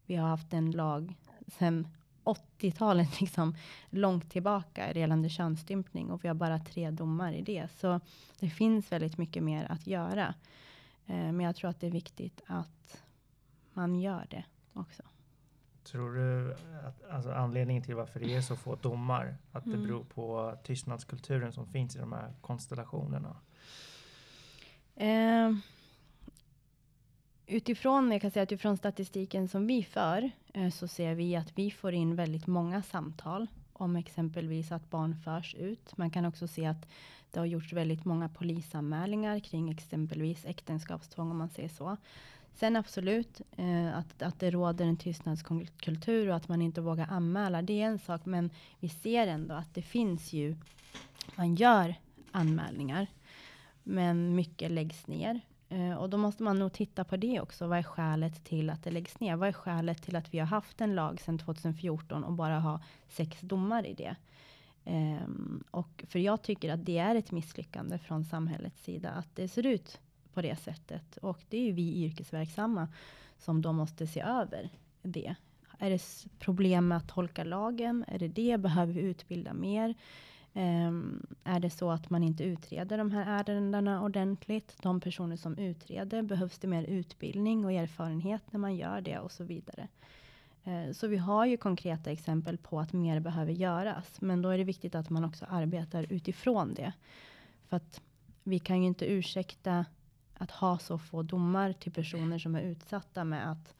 [0.05, 1.15] Vi har haft en lag
[1.47, 1.87] sedan
[2.25, 3.55] 80-talet, liksom
[3.89, 7.67] långt tillbaka gällande könsstympning och vi har bara tre domar i det.
[7.77, 7.99] Så
[8.39, 10.33] det finns väldigt mycket mer att göra.
[11.05, 13.03] Eh, men jag tror att det är viktigt att
[13.73, 15.03] man gör det också.
[15.83, 16.53] Tror du
[16.87, 19.83] att alltså, anledningen till varför det är så få domar, att det mm.
[19.83, 23.35] beror på tystnadskulturen som finns i de här konstellationerna?
[24.95, 25.51] Eh,
[27.47, 31.57] utifrån, jag kan säga att utifrån statistiken som vi för, eh, så ser vi att
[31.57, 35.97] vi får in väldigt många samtal om exempelvis att barn förs ut.
[35.97, 36.87] Man kan också se att
[37.31, 41.97] det har gjorts väldigt många polisanmälningar kring exempelvis äktenskapstvång om man säger så.
[42.53, 47.61] Sen absolut eh, att, att det råder en tystnadskultur och att man inte vågar anmäla.
[47.61, 50.55] Det är en sak, men vi ser ändå att det finns ju.
[51.35, 51.95] Man gör
[52.31, 53.07] anmälningar,
[53.83, 55.41] men mycket läggs ner.
[55.69, 57.67] Eh, och då måste man nog titta på det också.
[57.67, 59.35] Vad är skälet till att det läggs ner?
[59.35, 62.79] Vad är skälet till att vi har haft en lag sedan 2014 och bara har
[63.07, 64.15] sex domar i det?
[64.85, 69.47] Um, och för jag tycker att det är ett misslyckande från samhällets sida att det
[69.47, 69.99] ser ut
[70.33, 71.17] på det sättet.
[71.17, 72.87] Och det är ju vi yrkesverksamma
[73.37, 74.69] som då måste se över
[75.01, 75.35] det.
[75.79, 76.01] Är det
[76.39, 78.05] problem med att tolka lagen?
[78.07, 78.57] Är det det?
[78.57, 79.95] Behöver vi utbilda mer?
[80.57, 84.77] Um, är det så att man inte utreder de här ärendena ordentligt?
[84.81, 89.31] De personer som utreder, behövs det mer utbildning och erfarenhet när man gör det och
[89.31, 89.87] så vidare.
[90.67, 94.21] Uh, så vi har ju konkreta exempel på att mer behöver göras.
[94.21, 96.93] Men då är det viktigt att man också arbetar utifrån det.
[97.69, 98.01] För att
[98.43, 99.85] vi kan ju inte ursäkta
[100.33, 103.73] att ha så få domar till personer som är utsatta med att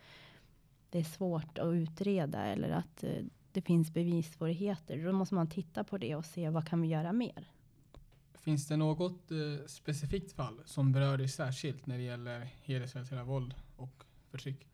[0.89, 5.05] det är svårt att utreda eller att uh, det finns bevissvårigheter.
[5.05, 7.49] Då måste man titta på det och se vad kan vi göra mer.
[8.33, 13.55] Finns det något eh, specifikt fall som berör dig särskilt när det gäller hedersrelaterat våld
[13.77, 14.67] och förtryck?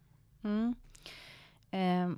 [0.44, 0.76] Mm.
[1.72, 2.18] Eh,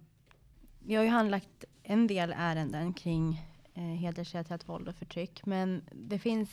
[0.79, 3.41] vi har ju handlagt en del ärenden kring
[3.73, 6.49] eh, hedersrelaterat våld och förtryck, men det finns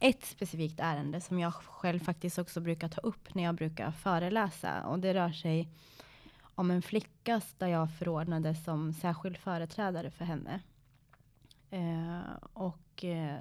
[0.00, 4.86] ett specifikt ärende som jag själv faktiskt också brukar ta upp när jag brukar föreläsa.
[4.86, 5.68] Och det rör sig
[6.54, 7.15] om en flicka
[7.58, 10.60] där jag förordnades som särskild företrädare för henne.
[11.70, 12.20] Eh,
[12.52, 13.38] och eh,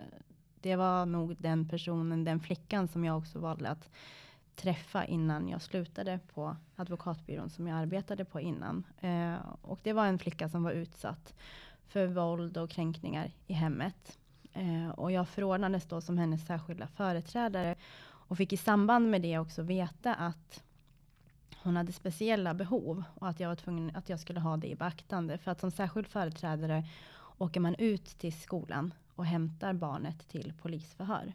[0.61, 3.89] det var nog den personen, den flickan som jag också valde att
[4.55, 8.83] träffa innan jag slutade på advokatbyrån som jag arbetade på innan.
[9.01, 11.33] Eh, och det var en flicka som var utsatt
[11.87, 14.19] för våld och kränkningar i hemmet.
[14.53, 17.75] Eh, och jag förordnades då som hennes särskilda företrädare
[18.27, 20.63] och fick i samband med det också veta att
[21.65, 24.75] hon hade speciella behov och att jag var tvungen att jag skulle ha det i
[24.75, 25.37] beaktande.
[25.37, 26.83] För att som särskild företrädare
[27.37, 31.33] åker man ut till skolan och hämtar barnet till polisförhör.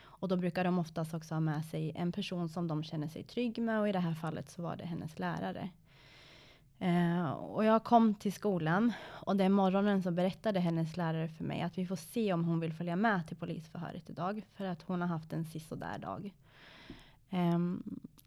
[0.00, 3.22] Och då brukar de oftast också ha med sig en person som de känner sig
[3.22, 5.70] trygg med och i det här fallet så var det hennes lärare.
[6.78, 11.62] Eh, och jag kom till skolan och den morgonen så berättade hennes lärare för mig
[11.62, 14.42] att vi får se om hon vill följa med till polisförhöret idag.
[14.54, 16.34] För att hon har haft en sisådär dag.
[17.30, 17.58] Eh,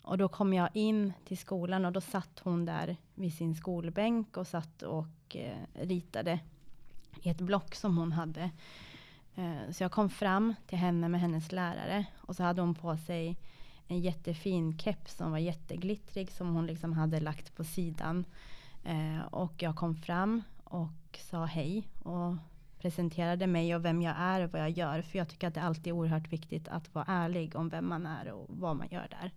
[0.06, 4.38] och då kom jag in till skolan och då satt hon där vid sin skolbänk
[4.38, 6.40] och satt och eh, ritade
[7.22, 8.50] i ett block som hon hade.
[9.36, 12.98] Eh, så jag kom fram till henne med hennes lärare och så hade hon på
[12.98, 13.38] sig
[13.88, 18.26] en jättefin keps som var jätteglittrig som hon liksom hade lagt på sidan.
[18.84, 22.36] Eh, och jag kom fram och sa hej och
[22.80, 25.02] presenterade mig och vem jag är och vad jag gör.
[25.02, 28.06] För jag tycker att det alltid är oerhört viktigt att vara ärlig om vem man
[28.06, 29.32] är och vad man gör där.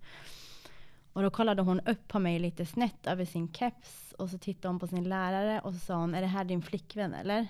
[1.12, 4.68] Och då kollade hon upp på mig lite snett över sin keps och så tittade
[4.68, 7.48] hon på sin lärare och så sa hon, är det här din flickvän eller?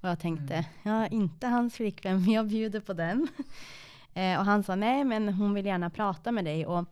[0.00, 0.64] Och jag tänkte, mm.
[0.82, 3.28] ja inte hans flickvän, men jag bjuder på den.
[4.14, 6.66] eh, och han sa, nej men hon vill gärna prata med dig.
[6.66, 6.84] Och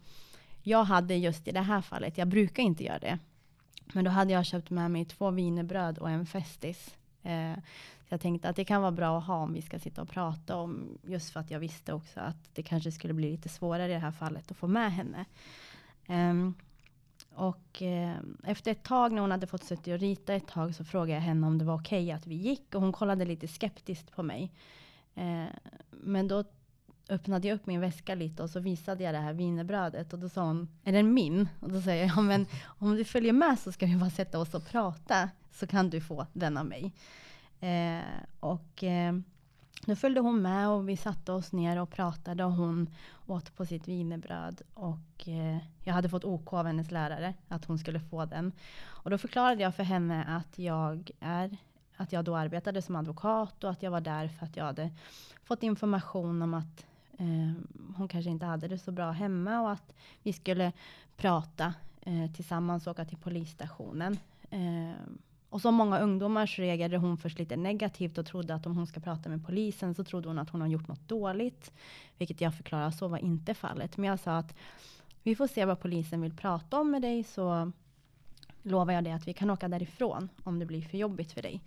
[0.62, 3.18] jag hade just i det här fallet, jag brukar inte göra det.
[3.92, 6.94] Men då hade jag köpt med mig två vinerbröd och en Festis.
[7.22, 7.54] Eh,
[8.08, 10.08] så jag tänkte att det kan vara bra att ha om vi ska sitta och
[10.08, 13.90] prata om, just för att jag visste också att det kanske skulle bli lite svårare
[13.90, 15.24] i det här fallet att få med henne.
[16.08, 16.54] Um,
[17.34, 20.84] och eh, efter ett tag när hon hade fått sitta och rita ett tag så
[20.84, 23.48] frågade jag henne om det var okej okay att vi gick och hon kollade lite
[23.48, 24.52] skeptiskt på mig.
[25.14, 25.44] Eh,
[25.90, 26.44] men då
[27.08, 30.28] öppnade jag upp min väska lite och så visade jag det här vinerbrödet och då
[30.28, 31.48] sa hon, är den min?
[31.60, 34.38] Och då säger jag, ja men om du följer med så ska vi bara sätta
[34.38, 36.92] oss och prata så kan du få den av mig.
[37.60, 38.04] Eh,
[38.40, 39.14] och eh,
[39.84, 42.90] då följde hon med och vi satte oss ner och pratade och hon
[43.26, 44.62] åt på sitt vinerbröd.
[44.74, 48.52] Och eh, jag hade fått OK av hennes lärare att hon skulle få den.
[48.84, 51.56] Och då förklarade jag för henne att jag är
[51.96, 54.90] att jag då arbetade som advokat och att jag var där för att jag hade
[55.44, 56.86] fått information om att
[57.18, 57.52] eh,
[57.96, 60.72] hon kanske inte hade det så bra hemma och att vi skulle
[61.16, 64.18] prata eh, tillsammans och åka till polisstationen.
[64.50, 65.00] Eh,
[65.48, 68.86] och som många ungdomar så reagerade hon först lite negativt och trodde att om hon
[68.86, 71.72] ska prata med polisen så trodde hon att hon har gjort något dåligt.
[72.18, 73.96] Vilket jag förklarade, så var inte fallet.
[73.96, 74.54] Men jag sa att
[75.22, 77.72] vi får se vad polisen vill prata om med dig så
[78.62, 81.60] lovar jag dig att vi kan åka därifrån om det blir för jobbigt för dig.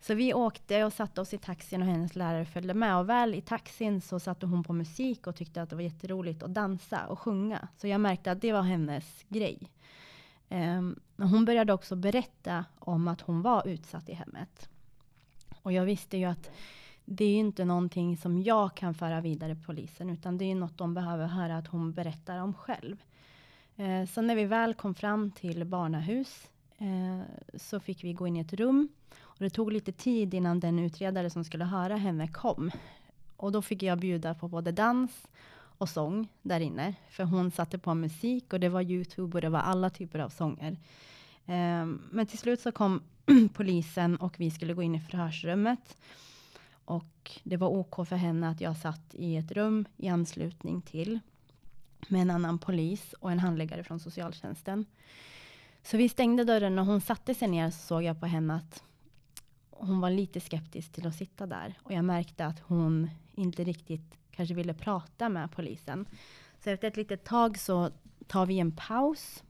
[0.00, 2.96] Så vi åkte och satte oss i taxin och hennes lärare följde med.
[2.96, 6.42] Och väl i taxin så satte hon på musik och tyckte att det var jätteroligt
[6.42, 7.68] att dansa och sjunga.
[7.76, 9.58] Så jag märkte att det var hennes grej.
[10.48, 14.68] Um, hon började också berätta om att hon var utsatt i hemmet.
[15.62, 16.50] Och jag visste ju att
[17.04, 20.94] det är inte någonting som jag kan föra vidare polisen, utan det är något de
[20.94, 22.96] behöver höra att hon berättar om själv.
[23.76, 27.20] Eh, så när vi väl kom fram till barnahus eh,
[27.56, 28.88] så fick vi gå in i ett rum.
[29.16, 32.70] Och det tog lite tid innan den utredare som skulle höra henne kom.
[33.36, 35.28] Och då fick jag bjuda på både dans
[35.78, 36.94] och sång där inne.
[37.10, 40.28] För hon satte på musik och det var Youtube och det var alla typer av
[40.28, 40.76] sånger.
[41.46, 43.02] Um, men till slut så kom
[43.54, 45.96] polisen och vi skulle gå in i förhörsrummet.
[46.84, 51.20] Och det var OK för henne att jag satt i ett rum i anslutning till
[52.08, 54.84] med en annan polis och en handläggare från socialtjänsten.
[55.82, 58.82] Så vi stängde dörren och hon satte sig ner så såg jag på henne att
[59.70, 61.74] hon var lite skeptisk till att sitta där.
[61.82, 66.06] Och jag märkte att hon inte riktigt kanske ville prata med polisen.
[66.64, 67.90] Så efter ett litet tag så
[68.26, 69.44] tar vi en paus.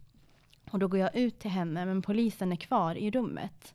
[0.70, 3.74] Och då går jag ut till henne, men polisen är kvar i rummet.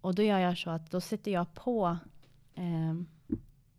[0.00, 1.96] Och då gör jag så att då sätter jag på
[2.54, 2.94] eh,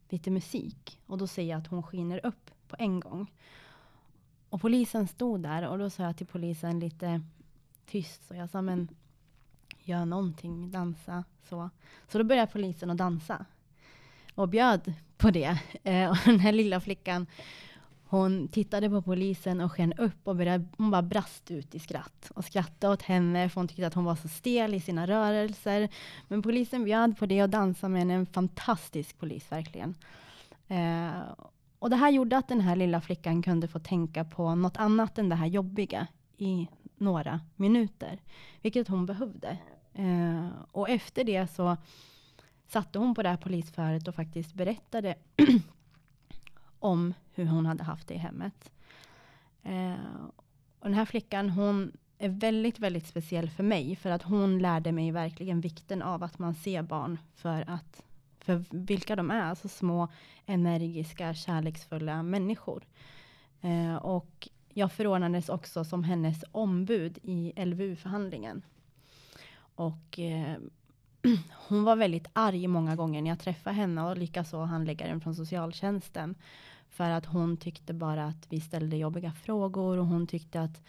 [0.09, 0.99] lite musik.
[1.05, 3.31] Och då ser jag att hon skiner upp på en gång.
[4.49, 7.21] Och polisen stod där och då sa jag till polisen lite
[7.85, 8.27] tyst.
[8.27, 8.87] Så jag sa, men
[9.79, 11.69] gör någonting, dansa, så.
[12.07, 13.45] Så då började polisen att dansa.
[14.41, 15.57] Och bjöd på det.
[15.83, 17.27] Eh, och den här lilla flickan,
[18.03, 22.31] hon tittade på polisen och sken upp och började, hon bara brast ut i skratt.
[22.35, 25.89] Och skrattade åt henne för hon tyckte att hon var så stel i sina rörelser.
[26.27, 28.13] Men polisen bjöd på det och dansade med henne.
[28.13, 29.95] En fantastisk polis, verkligen.
[30.67, 31.21] Eh,
[31.79, 35.17] och det här gjorde att den här lilla flickan kunde få tänka på något annat
[35.17, 38.19] än det här jobbiga i några minuter.
[38.61, 39.57] Vilket hon behövde.
[39.93, 41.77] Eh, och efter det så
[42.71, 45.15] satte hon på det här polisföret och faktiskt berättade
[46.79, 48.71] om hur hon hade haft det i hemmet.
[49.63, 50.25] Eh,
[50.79, 54.91] och den här flickan, hon är väldigt, väldigt speciell för mig, för att hon lärde
[54.91, 58.03] mig verkligen vikten av att man ser barn för att
[58.39, 60.07] för vilka de är, alltså små,
[60.45, 62.83] energiska, kärleksfulla människor.
[63.61, 68.61] Eh, och jag förordnades också som hennes ombud i LVU-förhandlingen.
[69.75, 70.57] Och eh,
[71.67, 76.35] hon var väldigt arg många gånger när jag träffade henne och likaså handläggaren från socialtjänsten.
[76.89, 80.81] För att hon tyckte bara att vi ställde jobbiga frågor och hon tyckte att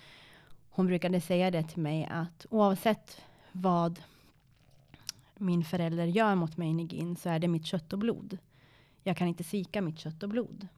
[0.71, 3.23] hon brukade säga det till mig att oavsett
[3.53, 4.03] vad
[5.37, 8.39] min förälder gör mot mig Nigin så är det mitt kött och blod.
[9.03, 10.69] Jag kan inte svika mitt kött och blod.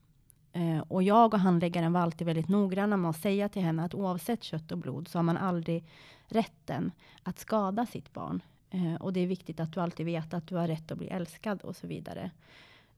[0.51, 3.93] Eh, och jag och handläggaren var alltid väldigt noggranna med att säga till henne att
[3.93, 5.85] oavsett kött och blod så har man aldrig
[6.27, 6.91] rätten
[7.23, 8.41] att skada sitt barn.
[8.69, 11.07] Eh, och det är viktigt att du alltid vet att du har rätt att bli
[11.07, 12.31] älskad och så vidare.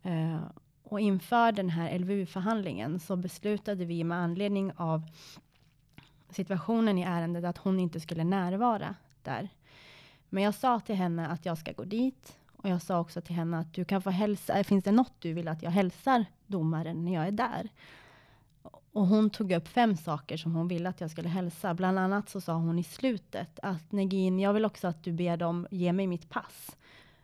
[0.03, 0.41] Eh,
[0.83, 5.03] och inför den här LVU-förhandlingen så beslutade vi med anledning av
[6.29, 9.49] situationen i ärendet att hon inte skulle närvara där.
[10.29, 13.35] Men jag sa till henne att jag ska gå dit och jag sa också till
[13.35, 14.63] henne att du kan få hälsa.
[14.63, 17.69] Finns det något du vill att jag hälsar domaren när jag är där?
[18.97, 21.73] Och hon tog upp fem saker som hon ville att jag skulle hälsa.
[21.73, 25.37] Bland annat så sa hon i slutet att Negin, jag vill också att du ber
[25.37, 26.77] dem ge mig mitt pass.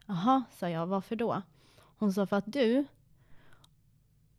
[0.06, 1.42] Jaha, sa jag, varför då?
[1.98, 2.86] Hon sa för att du,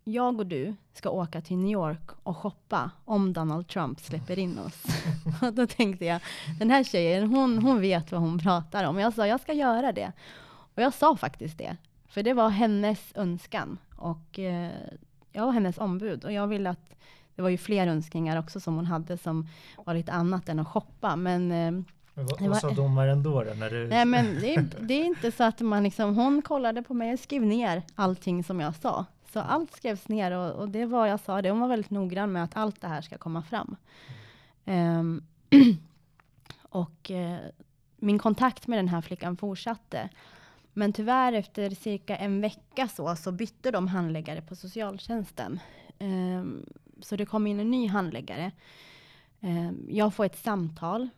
[0.04, 4.58] jag och du ska åka till New York och shoppa om Donald Trump släpper in
[4.58, 4.84] oss.
[5.42, 6.20] och då tänkte jag,
[6.58, 8.98] den här tjejen, hon, hon vet vad hon pratar om.
[8.98, 10.12] Jag sa, jag ska göra det.
[10.46, 11.76] Och jag sa faktiskt det.
[12.08, 13.78] För det var hennes önskan.
[13.96, 14.72] Och eh,
[15.32, 16.24] jag var hennes ombud.
[16.24, 16.94] Och jag ville att
[17.36, 19.48] det var ju fler önskningar också som hon hade som
[19.84, 21.16] var lite annat än att shoppa.
[21.16, 21.70] Men, eh,
[22.14, 23.44] men vad, vad sa domaren då?
[23.44, 23.88] då när du...
[23.88, 27.12] Nej, men det är, det är inte så att man liksom, hon kollade på mig
[27.12, 29.06] och skrev ner allting som jag sa.
[29.32, 31.50] Så allt skrevs ner och, och det var jag sa det.
[31.50, 33.76] Hon var väldigt noggrann med att allt det här ska komma fram.
[34.64, 35.22] Um,
[36.62, 37.36] och uh,
[37.96, 40.08] min kontakt med den här flickan fortsatte.
[40.72, 45.60] Men tyvärr efter cirka en vecka så, så bytte de handläggare på socialtjänsten.
[45.98, 46.66] Um,
[47.04, 48.52] så det kom in en ny handläggare.
[49.40, 51.08] Ehm, jag får ett samtal.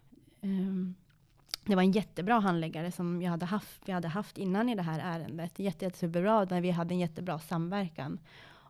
[0.40, 0.94] Ehm,
[1.64, 4.82] det var en jättebra handläggare som jag hade haft, vi hade haft innan i det
[4.82, 5.58] här ärendet.
[5.58, 8.18] Jätte, jättebra, där vi hade en jättebra samverkan.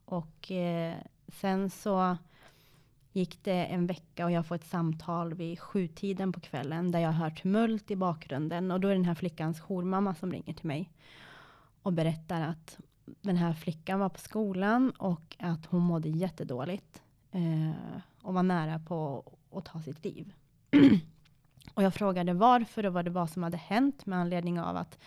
[0.05, 0.95] Och eh,
[1.29, 2.17] sen så
[3.12, 7.12] gick det en vecka och jag får ett samtal vid sjutiden på kvällen där jag
[7.12, 10.91] hör tumult i bakgrunden och då är den här flickans jourmamma som ringer till mig
[11.83, 17.03] och berättar att den här flickan var på skolan och att hon mådde jättedåligt
[17.37, 20.32] eh, och var nära på att ta sitt liv.
[21.74, 24.99] och jag frågade varför och vad det var som hade hänt med anledning av att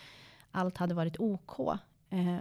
[0.50, 1.58] allt hade varit OK.
[2.10, 2.36] Eh,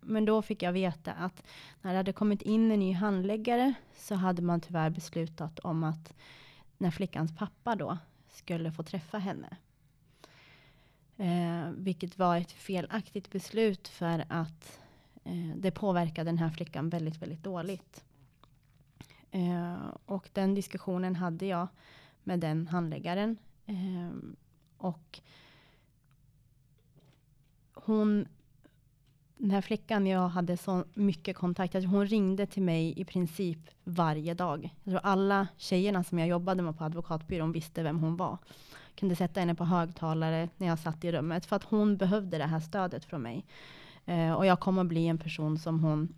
[0.00, 1.42] men då fick jag veta att
[1.82, 6.14] när det hade kommit in en ny handläggare så hade man tyvärr beslutat om att
[6.78, 9.56] när flickans pappa då skulle få träffa henne.
[11.16, 14.80] Eh, vilket var ett felaktigt beslut för att
[15.24, 18.04] eh, det påverkade den här flickan väldigt, väldigt dåligt.
[19.30, 19.76] Eh,
[20.06, 21.68] och den diskussionen hade jag
[22.24, 23.36] med den handläggaren.
[23.66, 24.18] Eh,
[24.78, 25.20] och
[27.72, 28.26] hon
[29.38, 31.74] den här flickan jag hade så mycket kontakt.
[31.74, 34.74] Alltså hon ringde till mig i princip varje dag.
[34.84, 38.38] Jag tror alla tjejerna som jag jobbade med på advokatbyrån visste vem hon var.
[38.88, 41.46] Jag kunde sätta henne på högtalare när jag satt i rummet.
[41.46, 43.44] För att hon behövde det här stödet från mig.
[44.06, 46.14] Eh, och jag kom att bli en person som hon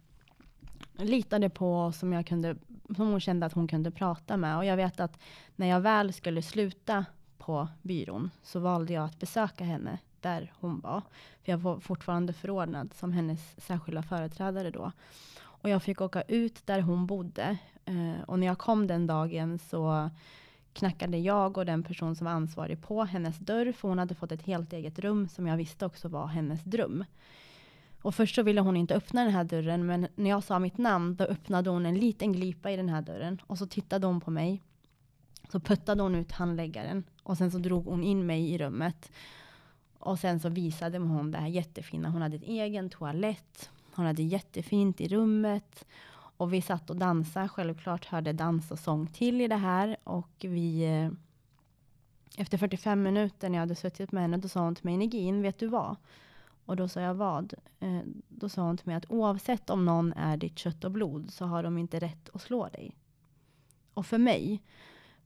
[0.96, 1.92] litade på.
[1.92, 2.56] Som, jag kunde,
[2.96, 4.56] som hon kände att hon kunde prata med.
[4.56, 5.18] Och jag vet att
[5.56, 7.04] när jag väl skulle sluta
[7.38, 11.02] på byrån så valde jag att besöka henne där hon var.
[11.44, 14.92] För jag var fortfarande förordnad som hennes särskilda företrädare då.
[15.40, 17.58] Och jag fick åka ut där hon bodde.
[17.84, 20.10] Eh, och när jag kom den dagen så
[20.72, 23.72] knackade jag och den person som var ansvarig på hennes dörr.
[23.72, 27.04] För hon hade fått ett helt eget rum som jag visste också var hennes dröm.
[28.02, 29.86] Och först så ville hon inte öppna den här dörren.
[29.86, 33.02] Men när jag sa mitt namn då öppnade hon en liten glipa i den här
[33.02, 33.38] dörren.
[33.46, 34.62] Och så tittade hon på mig.
[35.52, 37.04] Så puttade hon ut handläggaren.
[37.22, 39.10] Och sen så drog hon in mig i rummet.
[39.98, 42.10] Och sen så visade hon det här jättefina.
[42.10, 43.70] Hon hade en egen toalett.
[43.94, 45.84] Hon hade jättefint i rummet.
[46.12, 47.48] Och vi satt och dansade.
[47.48, 49.96] Självklart hörde dans och sång till i det här.
[50.04, 50.84] Och vi...
[50.84, 51.10] Eh,
[52.36, 55.42] efter 45 minuter när jag hade suttit med henne, då sa hon till mig, Negin,
[55.42, 55.96] vet du vad?
[56.70, 57.54] Och då sa jag vad?
[57.80, 61.30] Eh, då sa hon till mig att oavsett om någon är ditt kött och blod
[61.30, 62.96] så har de inte rätt att slå dig.
[63.94, 64.62] Och för mig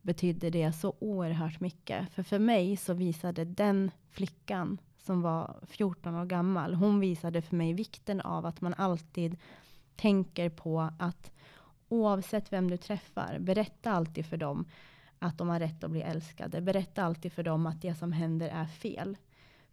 [0.03, 2.13] betydde det så oerhört mycket.
[2.13, 7.57] För för mig så visade den flickan som var 14 år gammal, hon visade för
[7.57, 9.37] mig vikten av att man alltid
[9.97, 11.33] tänker på att
[11.89, 14.65] oavsett vem du träffar, berätta alltid för dem
[15.19, 16.61] att de har rätt att bli älskade.
[16.61, 19.17] Berätta alltid för dem att det som händer är fel.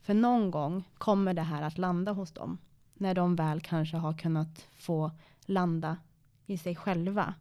[0.01, 2.57] För någon gång kommer det här att landa hos dem.
[2.93, 5.11] När de väl kanske har kunnat få
[5.45, 5.97] landa
[6.45, 7.33] i sig själva.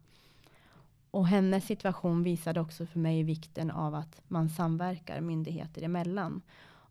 [1.11, 6.43] Och hennes situation visade också för mig vikten av att man samverkar myndigheter emellan.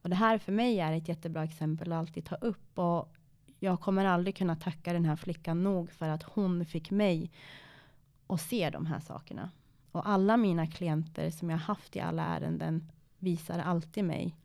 [0.01, 2.80] Och det här för mig är ett jättebra exempel att alltid ta upp.
[2.80, 3.13] Och
[3.59, 7.32] jag kommer aldrig kunna tacka den här flickan nog för att hon fick mig
[8.28, 9.51] att se de här sakerna.
[9.91, 14.36] Och alla mina klienter som jag haft i alla ärenden visar alltid mig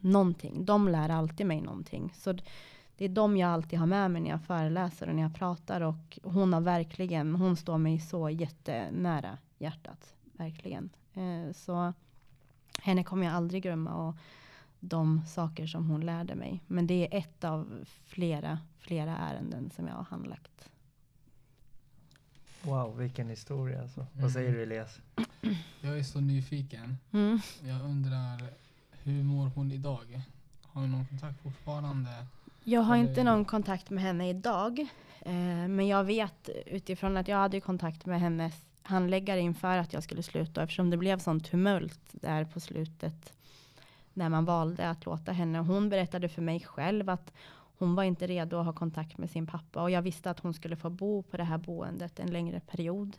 [0.00, 0.64] någonting.
[0.64, 2.12] De lär alltid mig någonting.
[2.14, 2.32] Så
[2.96, 5.80] det är de jag alltid har med mig när jag föreläser och när jag pratar.
[5.80, 10.14] Och hon har verkligen, hon står mig så jättenära hjärtat.
[10.32, 10.90] Verkligen.
[11.14, 11.92] Eh, så
[12.78, 13.94] henne kommer jag aldrig glömma.
[13.94, 14.16] Och
[14.80, 16.62] de saker som hon lärde mig.
[16.66, 20.70] Men det är ett av flera, flera ärenden som jag har handlagt.
[22.62, 24.00] Wow, vilken historia alltså.
[24.00, 24.22] Mm.
[24.22, 25.00] Vad säger du Elias?
[25.80, 26.98] Jag är så nyfiken.
[27.12, 27.40] Mm.
[27.62, 28.50] Jag undrar,
[29.12, 30.20] hur mår hon idag?
[30.62, 32.10] Har ni någon kontakt fortfarande?
[32.64, 34.78] Jag har Eller- inte någon kontakt med henne idag.
[35.20, 35.32] Eh,
[35.68, 40.22] men jag vet utifrån att jag hade kontakt med hennes handläggare inför att jag skulle
[40.22, 40.62] sluta.
[40.62, 43.32] Eftersom det blev sånt tumult där på slutet.
[44.14, 45.58] När man valde att låta henne.
[45.58, 47.32] Hon berättade för mig själv att
[47.78, 49.82] hon var inte redo att ha kontakt med sin pappa.
[49.82, 53.16] Och jag visste att hon skulle få bo på det här boendet en längre period.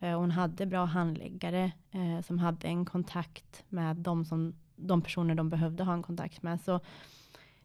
[0.00, 4.54] Eh, hon hade bra handläggare eh, som hade en kontakt med de, som,
[4.86, 6.60] de personer de behövde ha en kontakt med.
[6.60, 6.80] Så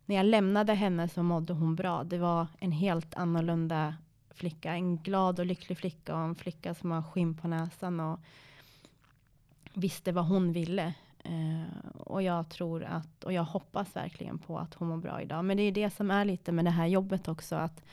[0.06, 2.04] när jag lämnade henne så mådde hon bra.
[2.04, 3.96] Det var en helt annorlunda
[4.30, 4.74] flicka.
[4.74, 8.20] En glad och lycklig flicka och en flicka som har skinn på näsan och
[9.74, 10.94] visste vad hon ville.
[11.24, 15.46] Eh, och jag tror att, och jag hoppas verkligen på att hon mår bra idag.
[15.46, 17.56] Men det är det som är lite med det här jobbet också.
[17.56, 17.84] Att,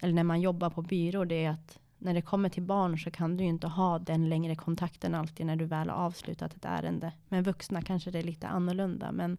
[0.00, 3.10] eller när man jobbar på byrå, det är att när det kommer till barn så
[3.10, 6.64] kan du ju inte ha den längre kontakten alltid när du väl har avslutat ett
[6.64, 7.12] ärende.
[7.28, 9.12] Med vuxna kanske det är lite annorlunda.
[9.12, 9.38] Men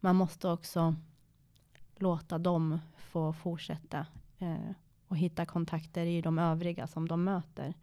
[0.00, 0.94] man måste också
[1.96, 4.06] låta dem få fortsätta
[4.38, 4.70] eh,
[5.08, 7.74] och hitta kontakter i de övriga som de möter.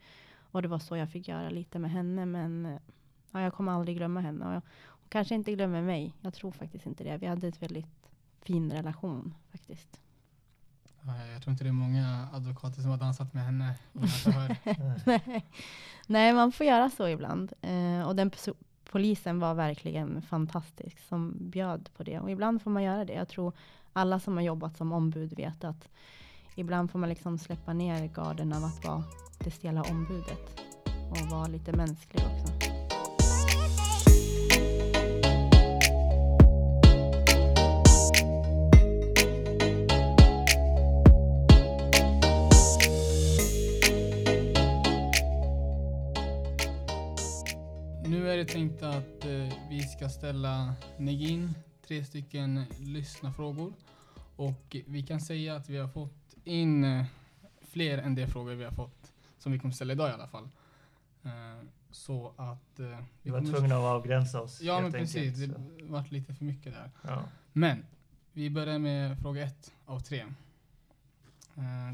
[0.51, 2.25] Och det var så jag fick göra lite med henne.
[2.25, 2.79] Men eh,
[3.31, 4.45] ja, jag kommer aldrig glömma henne.
[4.45, 6.13] Och jag, hon kanske inte glömmer mig.
[6.21, 7.17] Jag tror faktiskt inte det.
[7.17, 8.09] Vi hade ett väldigt
[8.41, 9.99] fin relation faktiskt.
[11.33, 13.75] Jag tror inte det är många advokater som har dansat med henne.
[13.93, 14.55] om.
[16.07, 17.53] Nej, man får göra så ibland.
[17.61, 18.31] Eh, och den
[18.91, 22.19] polisen var verkligen fantastisk som bjöd på det.
[22.19, 23.13] Och ibland får man göra det.
[23.13, 23.53] Jag tror
[23.93, 25.89] alla som har jobbat som ombud vet att
[26.55, 29.03] ibland får man liksom släppa ner garden av att vara
[29.39, 30.61] det stela ombudet.
[31.09, 32.76] Och vara lite mänsklig också.
[48.27, 51.53] Nu är det tänkt att eh, vi ska ställa Negin
[51.87, 53.73] tre stycken lyssnarfrågor.
[54.35, 57.05] Och vi kan säga att vi har fått in eh,
[57.61, 60.49] fler än de frågor vi har fått, som vi kommer ställa idag i alla fall.
[61.23, 61.31] Eh,
[61.91, 62.79] så att...
[63.21, 64.61] Vi var tvungna att avgränsa oss.
[64.61, 65.41] Ja, men precis.
[65.41, 65.91] enkelt, Det så.
[65.91, 66.91] vart lite för mycket där.
[67.01, 67.23] Ja.
[67.53, 67.85] Men
[68.33, 70.25] vi börjar med fråga ett av tre.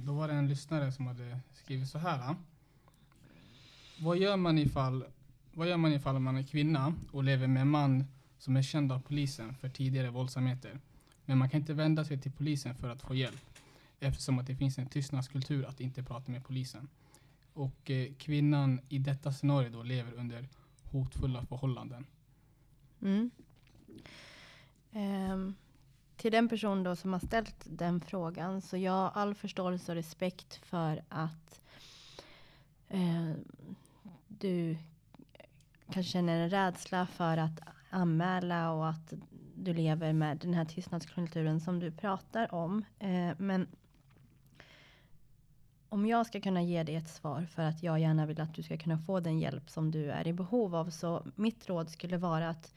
[0.03, 2.35] Då var det en lyssnare som hade skrivit så här.
[3.99, 5.05] Vad gör man ifall,
[5.53, 8.91] vad gör man ifall man är kvinna och lever med en man som är känd
[8.91, 10.79] av polisen för tidigare våldsamheter?
[11.25, 13.59] Men man kan inte vända sig till polisen för att få hjälp
[13.99, 16.89] eftersom att det finns en tystnadskultur att inte prata med polisen.
[17.53, 20.47] Och eh, kvinnan i detta scenario då lever under
[20.83, 22.05] hotfulla förhållanden.
[23.01, 23.31] Mm.
[24.91, 25.55] Um,
[26.15, 29.95] till den person då som har ställt den frågan, så jag har all förståelse och
[29.95, 31.61] respekt för att
[32.89, 33.31] eh,
[34.27, 34.77] du
[35.93, 39.13] kanske känner en rädsla för att anmäla och att
[39.55, 42.85] du lever med den här tystnadskulturen som du pratar om.
[42.99, 43.67] Eh, men
[45.89, 48.63] om jag ska kunna ge dig ett svar för att jag gärna vill att du
[48.63, 50.89] ska kunna få den hjälp som du är i behov av.
[50.89, 52.73] Så mitt råd skulle vara att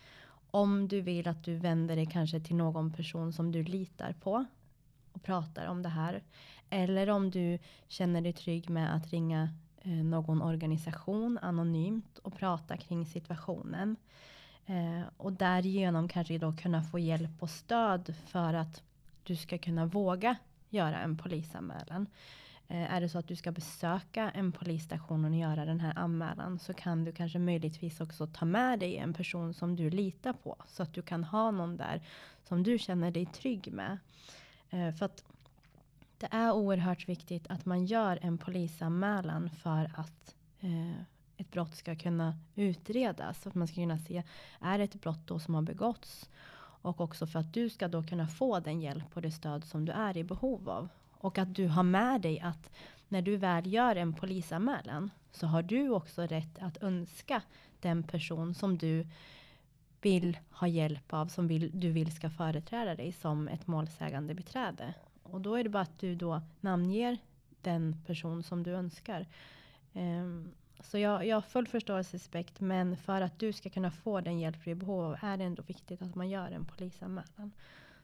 [0.51, 4.45] om du vill att du vänder dig kanske till någon person som du litar på
[5.13, 6.23] och pratar om det här.
[6.71, 7.59] Eller om du
[7.89, 9.49] känner dig trygg med att ringa
[9.87, 13.97] Eh, någon organisation anonymt och prata kring situationen.
[14.67, 18.83] Eh, och därigenom kanske då kunna få hjälp och stöd för att
[19.23, 20.37] du ska kunna våga
[20.71, 22.07] göra en polisanmälan.
[22.69, 26.59] Eh, är det så att du ska besöka en polisstation och göra den här anmälan
[26.59, 30.57] så kan du kanske möjligtvis också ta med dig en person som du litar på.
[30.67, 32.03] Så att du kan ha någon där
[32.43, 33.99] som du känner dig trygg med.
[34.71, 35.25] Eh, för att
[36.19, 41.01] det är oerhört viktigt att man gör en polisanmälan för att eh,
[41.37, 43.43] ett brott ska kunna utredas.
[43.43, 44.23] Så att man ska kunna se,
[44.61, 46.31] är det ett brott då som har begåtts?
[46.59, 49.85] Och också för att du ska då kunna få den hjälp och det stöd som
[49.85, 50.89] du är i behov av.
[51.11, 52.71] Och att du har med dig att
[53.09, 57.43] när du väl gör en polisanmälan så har du också rätt att önska
[57.81, 59.07] den person som du
[60.01, 64.95] vill ha hjälp av, som vill, du vill ska företräda dig som ett målsägande beträde.
[65.31, 67.19] Och då är det bara att du då namnger
[67.63, 69.27] den person som du önskar.
[69.93, 70.51] Um,
[70.81, 74.21] så jag, jag har full förståelse och respekt, men för att du ska kunna få
[74.21, 76.65] den hjälp du är i behov av är det ändå viktigt att man gör en
[76.65, 77.53] polisanmälan.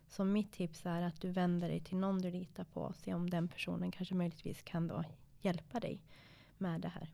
[0.09, 3.15] Så mitt tips är att du vänder dig till någon du litar på och se
[3.15, 5.05] om den personen kanske möjligtvis kan då
[5.41, 6.01] hjälpa dig
[6.59, 7.09] med det här.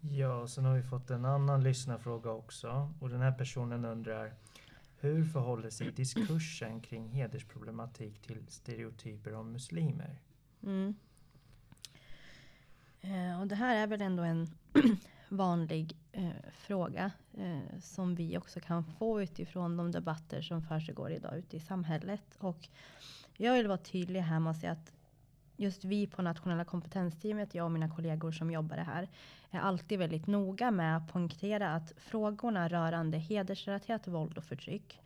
[0.00, 2.92] Ja, sen har vi fått en annan lyssnarfråga också.
[3.00, 4.34] Och den här personen undrar
[5.00, 10.20] hur förhåller sig diskursen kring hedersproblematik till stereotyper om muslimer?
[10.62, 10.94] Mm.
[13.00, 14.48] Eh, och det här är väl ändå en
[15.28, 21.38] vanlig eh, fråga eh, som vi också kan få utifrån de debatter som försiggår idag
[21.38, 22.36] ute i samhället.
[22.38, 22.68] Och
[23.36, 24.92] jag vill vara tydlig här med att säga att
[25.58, 29.08] just vi på nationella kompetensteamet, jag och mina kollegor som jobbar här,
[29.50, 35.00] är alltid väldigt noga med att poängtera att frågorna rörande hedersrelaterat våld och förtryck,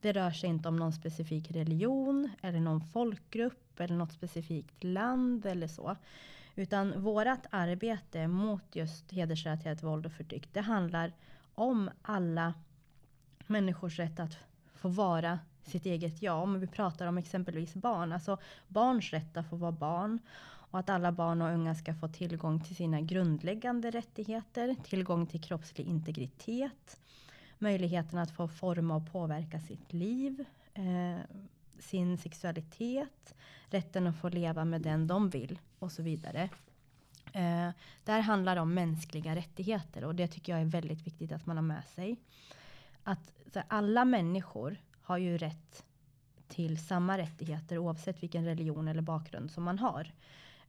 [0.00, 5.46] det rör sig inte om någon specifik religion eller någon folkgrupp eller något specifikt land
[5.46, 5.96] eller så.
[6.54, 11.12] Utan vårt arbete mot just hedersrelaterat våld och förtryck, det handlar
[11.54, 12.54] om alla
[13.46, 14.36] människors rätt att
[14.74, 15.38] få vara
[15.68, 16.42] sitt eget jag.
[16.42, 18.38] Om vi pratar om exempelvis barn, alltså
[18.68, 20.18] barns rätt att få vara barn
[20.70, 25.40] och att alla barn och unga ska få tillgång till sina grundläggande rättigheter, tillgång till
[25.40, 27.00] kroppslig integritet,
[27.58, 30.44] möjligheten att få forma och påverka sitt liv,
[30.74, 31.18] eh,
[31.78, 33.34] sin sexualitet,
[33.70, 36.48] rätten att få leva med den de vill och så vidare.
[37.32, 37.70] Eh,
[38.04, 41.56] det här handlar om mänskliga rättigheter och det tycker jag är väldigt viktigt att man
[41.56, 42.16] har med sig.
[43.02, 44.76] Att här, alla människor
[45.08, 45.84] har ju rätt
[46.48, 50.12] till samma rättigheter oavsett vilken religion eller bakgrund som man har.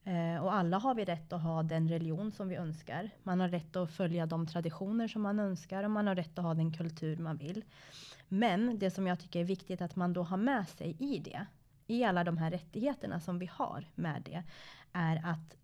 [0.04, 3.10] Eh, och alla har vi rätt att ha den religion som vi önskar.
[3.24, 6.46] Man har rätt att följa de traditioner som man önskar och man har rätt att
[6.46, 7.66] ha den kultur man vill.
[8.28, 11.46] Men det som jag tycker är viktigt att man då har med sig i det,
[11.88, 14.44] i alla de här rättigheterna som vi har med det,
[14.94, 15.56] är att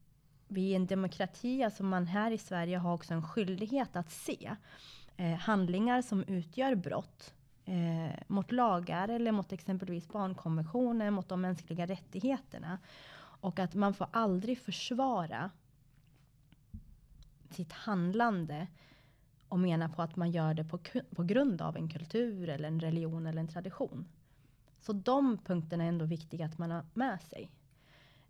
[0.47, 4.55] vi är en demokrati, alltså man här i Sverige har också en skyldighet att se
[5.17, 7.33] eh, handlingar som utgör brott
[7.65, 12.79] eh, mot lagar eller mot exempelvis barnkonventionen, mot de mänskliga rättigheterna.
[13.17, 15.51] Och att man får aldrig försvara
[17.49, 18.67] sitt handlande
[19.49, 20.79] och mena på att man gör det på,
[21.15, 24.05] på grund av en kultur eller en religion eller en tradition.
[24.79, 27.51] Så de punkterna är ändå viktiga att man har med sig.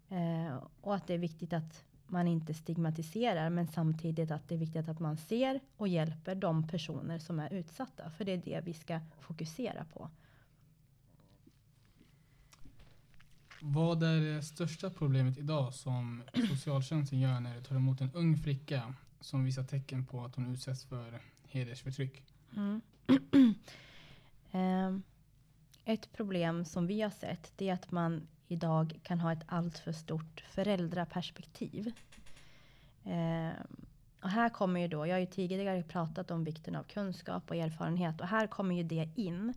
[0.09, 4.59] Eh, och att det är viktigt att man inte stigmatiserar men samtidigt att det är
[4.59, 8.09] viktigt att man ser och hjälper de personer som är utsatta.
[8.09, 10.09] För det är det vi ska fokusera på.
[13.61, 18.37] Vad är det största problemet idag som socialtjänsten gör när de tar emot en ung
[18.37, 22.23] flicka som visar tecken på att hon utsätts för hedersförtryck?
[22.55, 22.81] Mm.
[24.51, 24.97] eh,
[25.85, 29.91] ett problem som vi har sett det är att man idag kan ha ett alltför
[29.91, 31.93] stort föräldraperspektiv.
[33.03, 33.53] Eh,
[34.21, 37.55] och här kommer ju då, jag har ju tidigare pratat om vikten av kunskap och
[37.55, 39.53] erfarenhet och här kommer ju det in.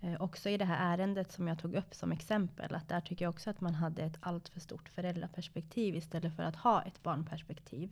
[0.00, 3.24] Eh, också i det här ärendet som jag tog upp som exempel, att där tycker
[3.24, 7.90] jag också att man hade ett alltför stort föräldraperspektiv istället för att ha ett barnperspektiv.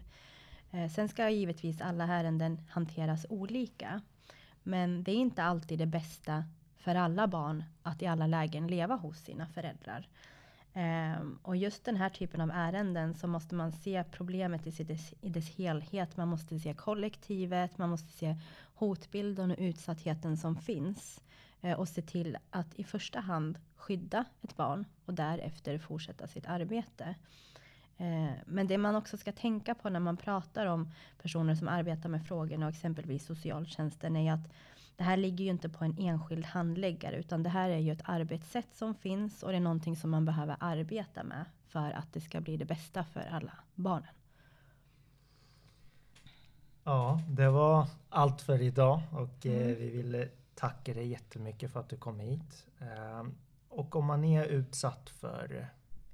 [0.70, 4.00] Eh, sen ska givetvis alla ärenden hanteras olika.
[4.62, 6.44] Men det är inte alltid det bästa
[6.80, 10.08] för alla barn att i alla lägen leva hos sina föräldrar.
[10.74, 15.14] Um, och just den här typen av ärenden så måste man se problemet i dess,
[15.20, 16.16] i dess helhet.
[16.16, 18.36] Man måste se kollektivet, man måste se
[18.74, 21.20] hotbilden och utsattheten som finns.
[21.64, 26.46] Uh, och se till att i första hand skydda ett barn och därefter fortsätta sitt
[26.46, 27.14] arbete.
[28.00, 30.90] Uh, men det man också ska tänka på när man pratar om
[31.22, 34.52] personer som arbetar med frågorna och exempelvis socialtjänsten är att
[34.96, 38.02] det här ligger ju inte på en enskild handläggare utan det här är ju ett
[38.04, 42.20] arbetssätt som finns och det är någonting som man behöver arbeta med för att det
[42.20, 44.14] ska bli det bästa för alla barnen.
[46.84, 49.78] Ja, det var allt för idag och eh, mm.
[49.78, 52.66] vi vill tacka dig jättemycket för att du kom hit.
[52.78, 53.34] Ehm,
[53.68, 55.66] och om man är utsatt för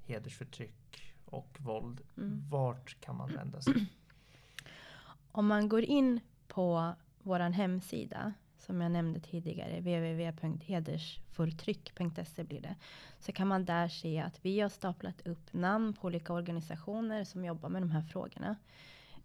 [0.04, 2.48] hedersförtryck och våld, mm.
[2.50, 3.74] vart kan man vända sig?
[5.32, 8.32] Om man går in på vår hemsida
[8.66, 12.74] som jag nämnde tidigare, www.hedersförtryck.se blir det,
[13.20, 17.44] så kan man där se att vi har staplat upp namn på olika organisationer som
[17.44, 18.56] jobbar med de här frågorna.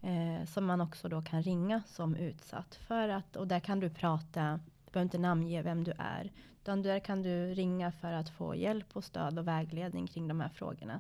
[0.01, 2.75] Eh, som man också då kan ringa som utsatt.
[2.75, 6.31] För att, och där kan du prata, du behöver inte namnge vem du är.
[6.61, 10.41] Utan där kan du ringa för att få hjälp och stöd och vägledning kring de
[10.41, 10.99] här frågorna.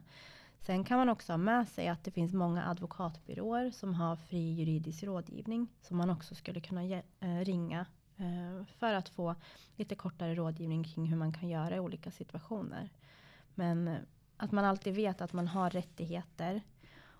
[0.59, 4.53] Sen kan man också ha med sig att det finns många advokatbyråer som har fri
[4.53, 5.67] juridisk rådgivning.
[5.81, 7.85] Som man också skulle kunna eh, ringa
[8.77, 9.35] för att få
[9.75, 12.89] lite kortare rådgivning kring hur man kan göra i olika situationer.
[13.55, 13.97] Men eh,
[14.37, 16.61] att man alltid vet att man har rättigheter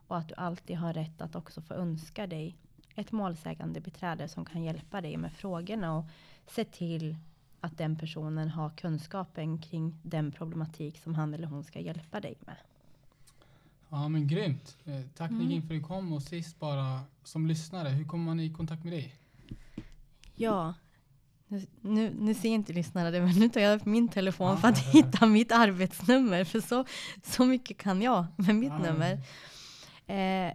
[0.08, 2.58] och att du alltid har rätt att också få önska dig
[2.95, 6.06] ett målsägande beträde som kan hjälpa dig med frågorna och
[6.47, 7.16] se till
[7.60, 12.38] att den personen har kunskapen kring den problematik som han eller hon ska hjälpa dig
[12.39, 12.56] med.
[13.89, 14.78] Ja men grymt.
[14.86, 15.43] Eh, tack mm.
[15.43, 18.84] Nigin för att du kom och sist bara som lyssnare, hur kommer man i kontakt
[18.84, 19.16] med dig?
[20.36, 20.74] Ja,
[21.52, 24.68] Nu, nu, nu ser inte lyssnarna det, men nu tar jag upp min telefon för
[24.68, 26.43] att hitta mitt arbetsnummer.
[26.43, 26.86] För så,
[27.24, 28.78] så mycket kan jag med mitt Ja.
[28.78, 29.20] nummer.
[30.08, 30.54] Eh,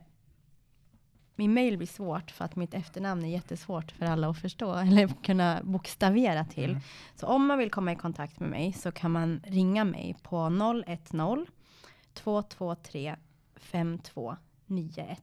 [1.35, 5.09] min mail blir svårt för att mitt efternamn är jättesvårt för alla att förstå eller
[5.09, 6.71] kunna bokstavera till.
[6.71, 6.83] Mm.
[7.15, 10.51] Så om man vill komma i kontakt med mig så kan man ringa mig på
[11.05, 11.47] 010
[12.15, 13.17] 223
[13.57, 15.23] 5291.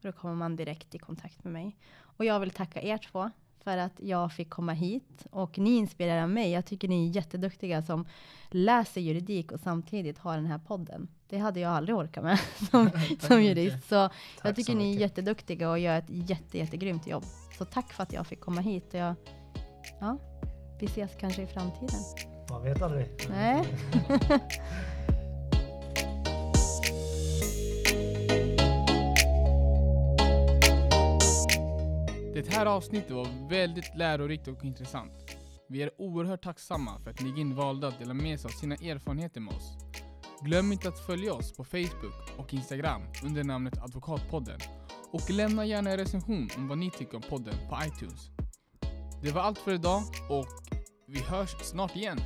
[0.00, 1.76] Då kommer man direkt i kontakt med mig.
[2.00, 3.30] Och jag vill tacka er två
[3.64, 6.50] för att jag fick komma hit och ni inspirerar mig.
[6.50, 8.06] Jag tycker ni är jätteduktiga som
[8.50, 11.08] läser juridik och samtidigt har den här podden.
[11.28, 12.38] Det hade jag aldrig orkat med
[12.70, 12.90] som,
[13.20, 13.88] som jurist.
[13.88, 17.24] Så Tack jag tycker så ni är jätteduktiga och gör ett jätte, jättegrymt jobb.
[17.58, 18.94] Så tack för att jag fick komma hit.
[18.94, 19.14] Och jag,
[20.00, 20.18] ja,
[20.80, 22.00] vi ses kanske i framtiden.
[22.50, 23.06] Man vet aldrig.
[23.28, 23.64] Nej.
[32.44, 35.12] Det här avsnittet var väldigt lärorikt och intressant.
[35.68, 39.40] Vi är oerhört tacksamma för att Nigin valde att dela med sig av sina erfarenheter
[39.40, 39.76] med oss.
[40.42, 44.60] Glöm inte att följa oss på Facebook och Instagram under namnet Advokatpodden.
[45.10, 48.30] Och lämna gärna en recension om vad ni tycker om podden på iTunes.
[49.22, 50.46] Det var allt för idag och
[51.06, 52.20] vi hörs snart igen.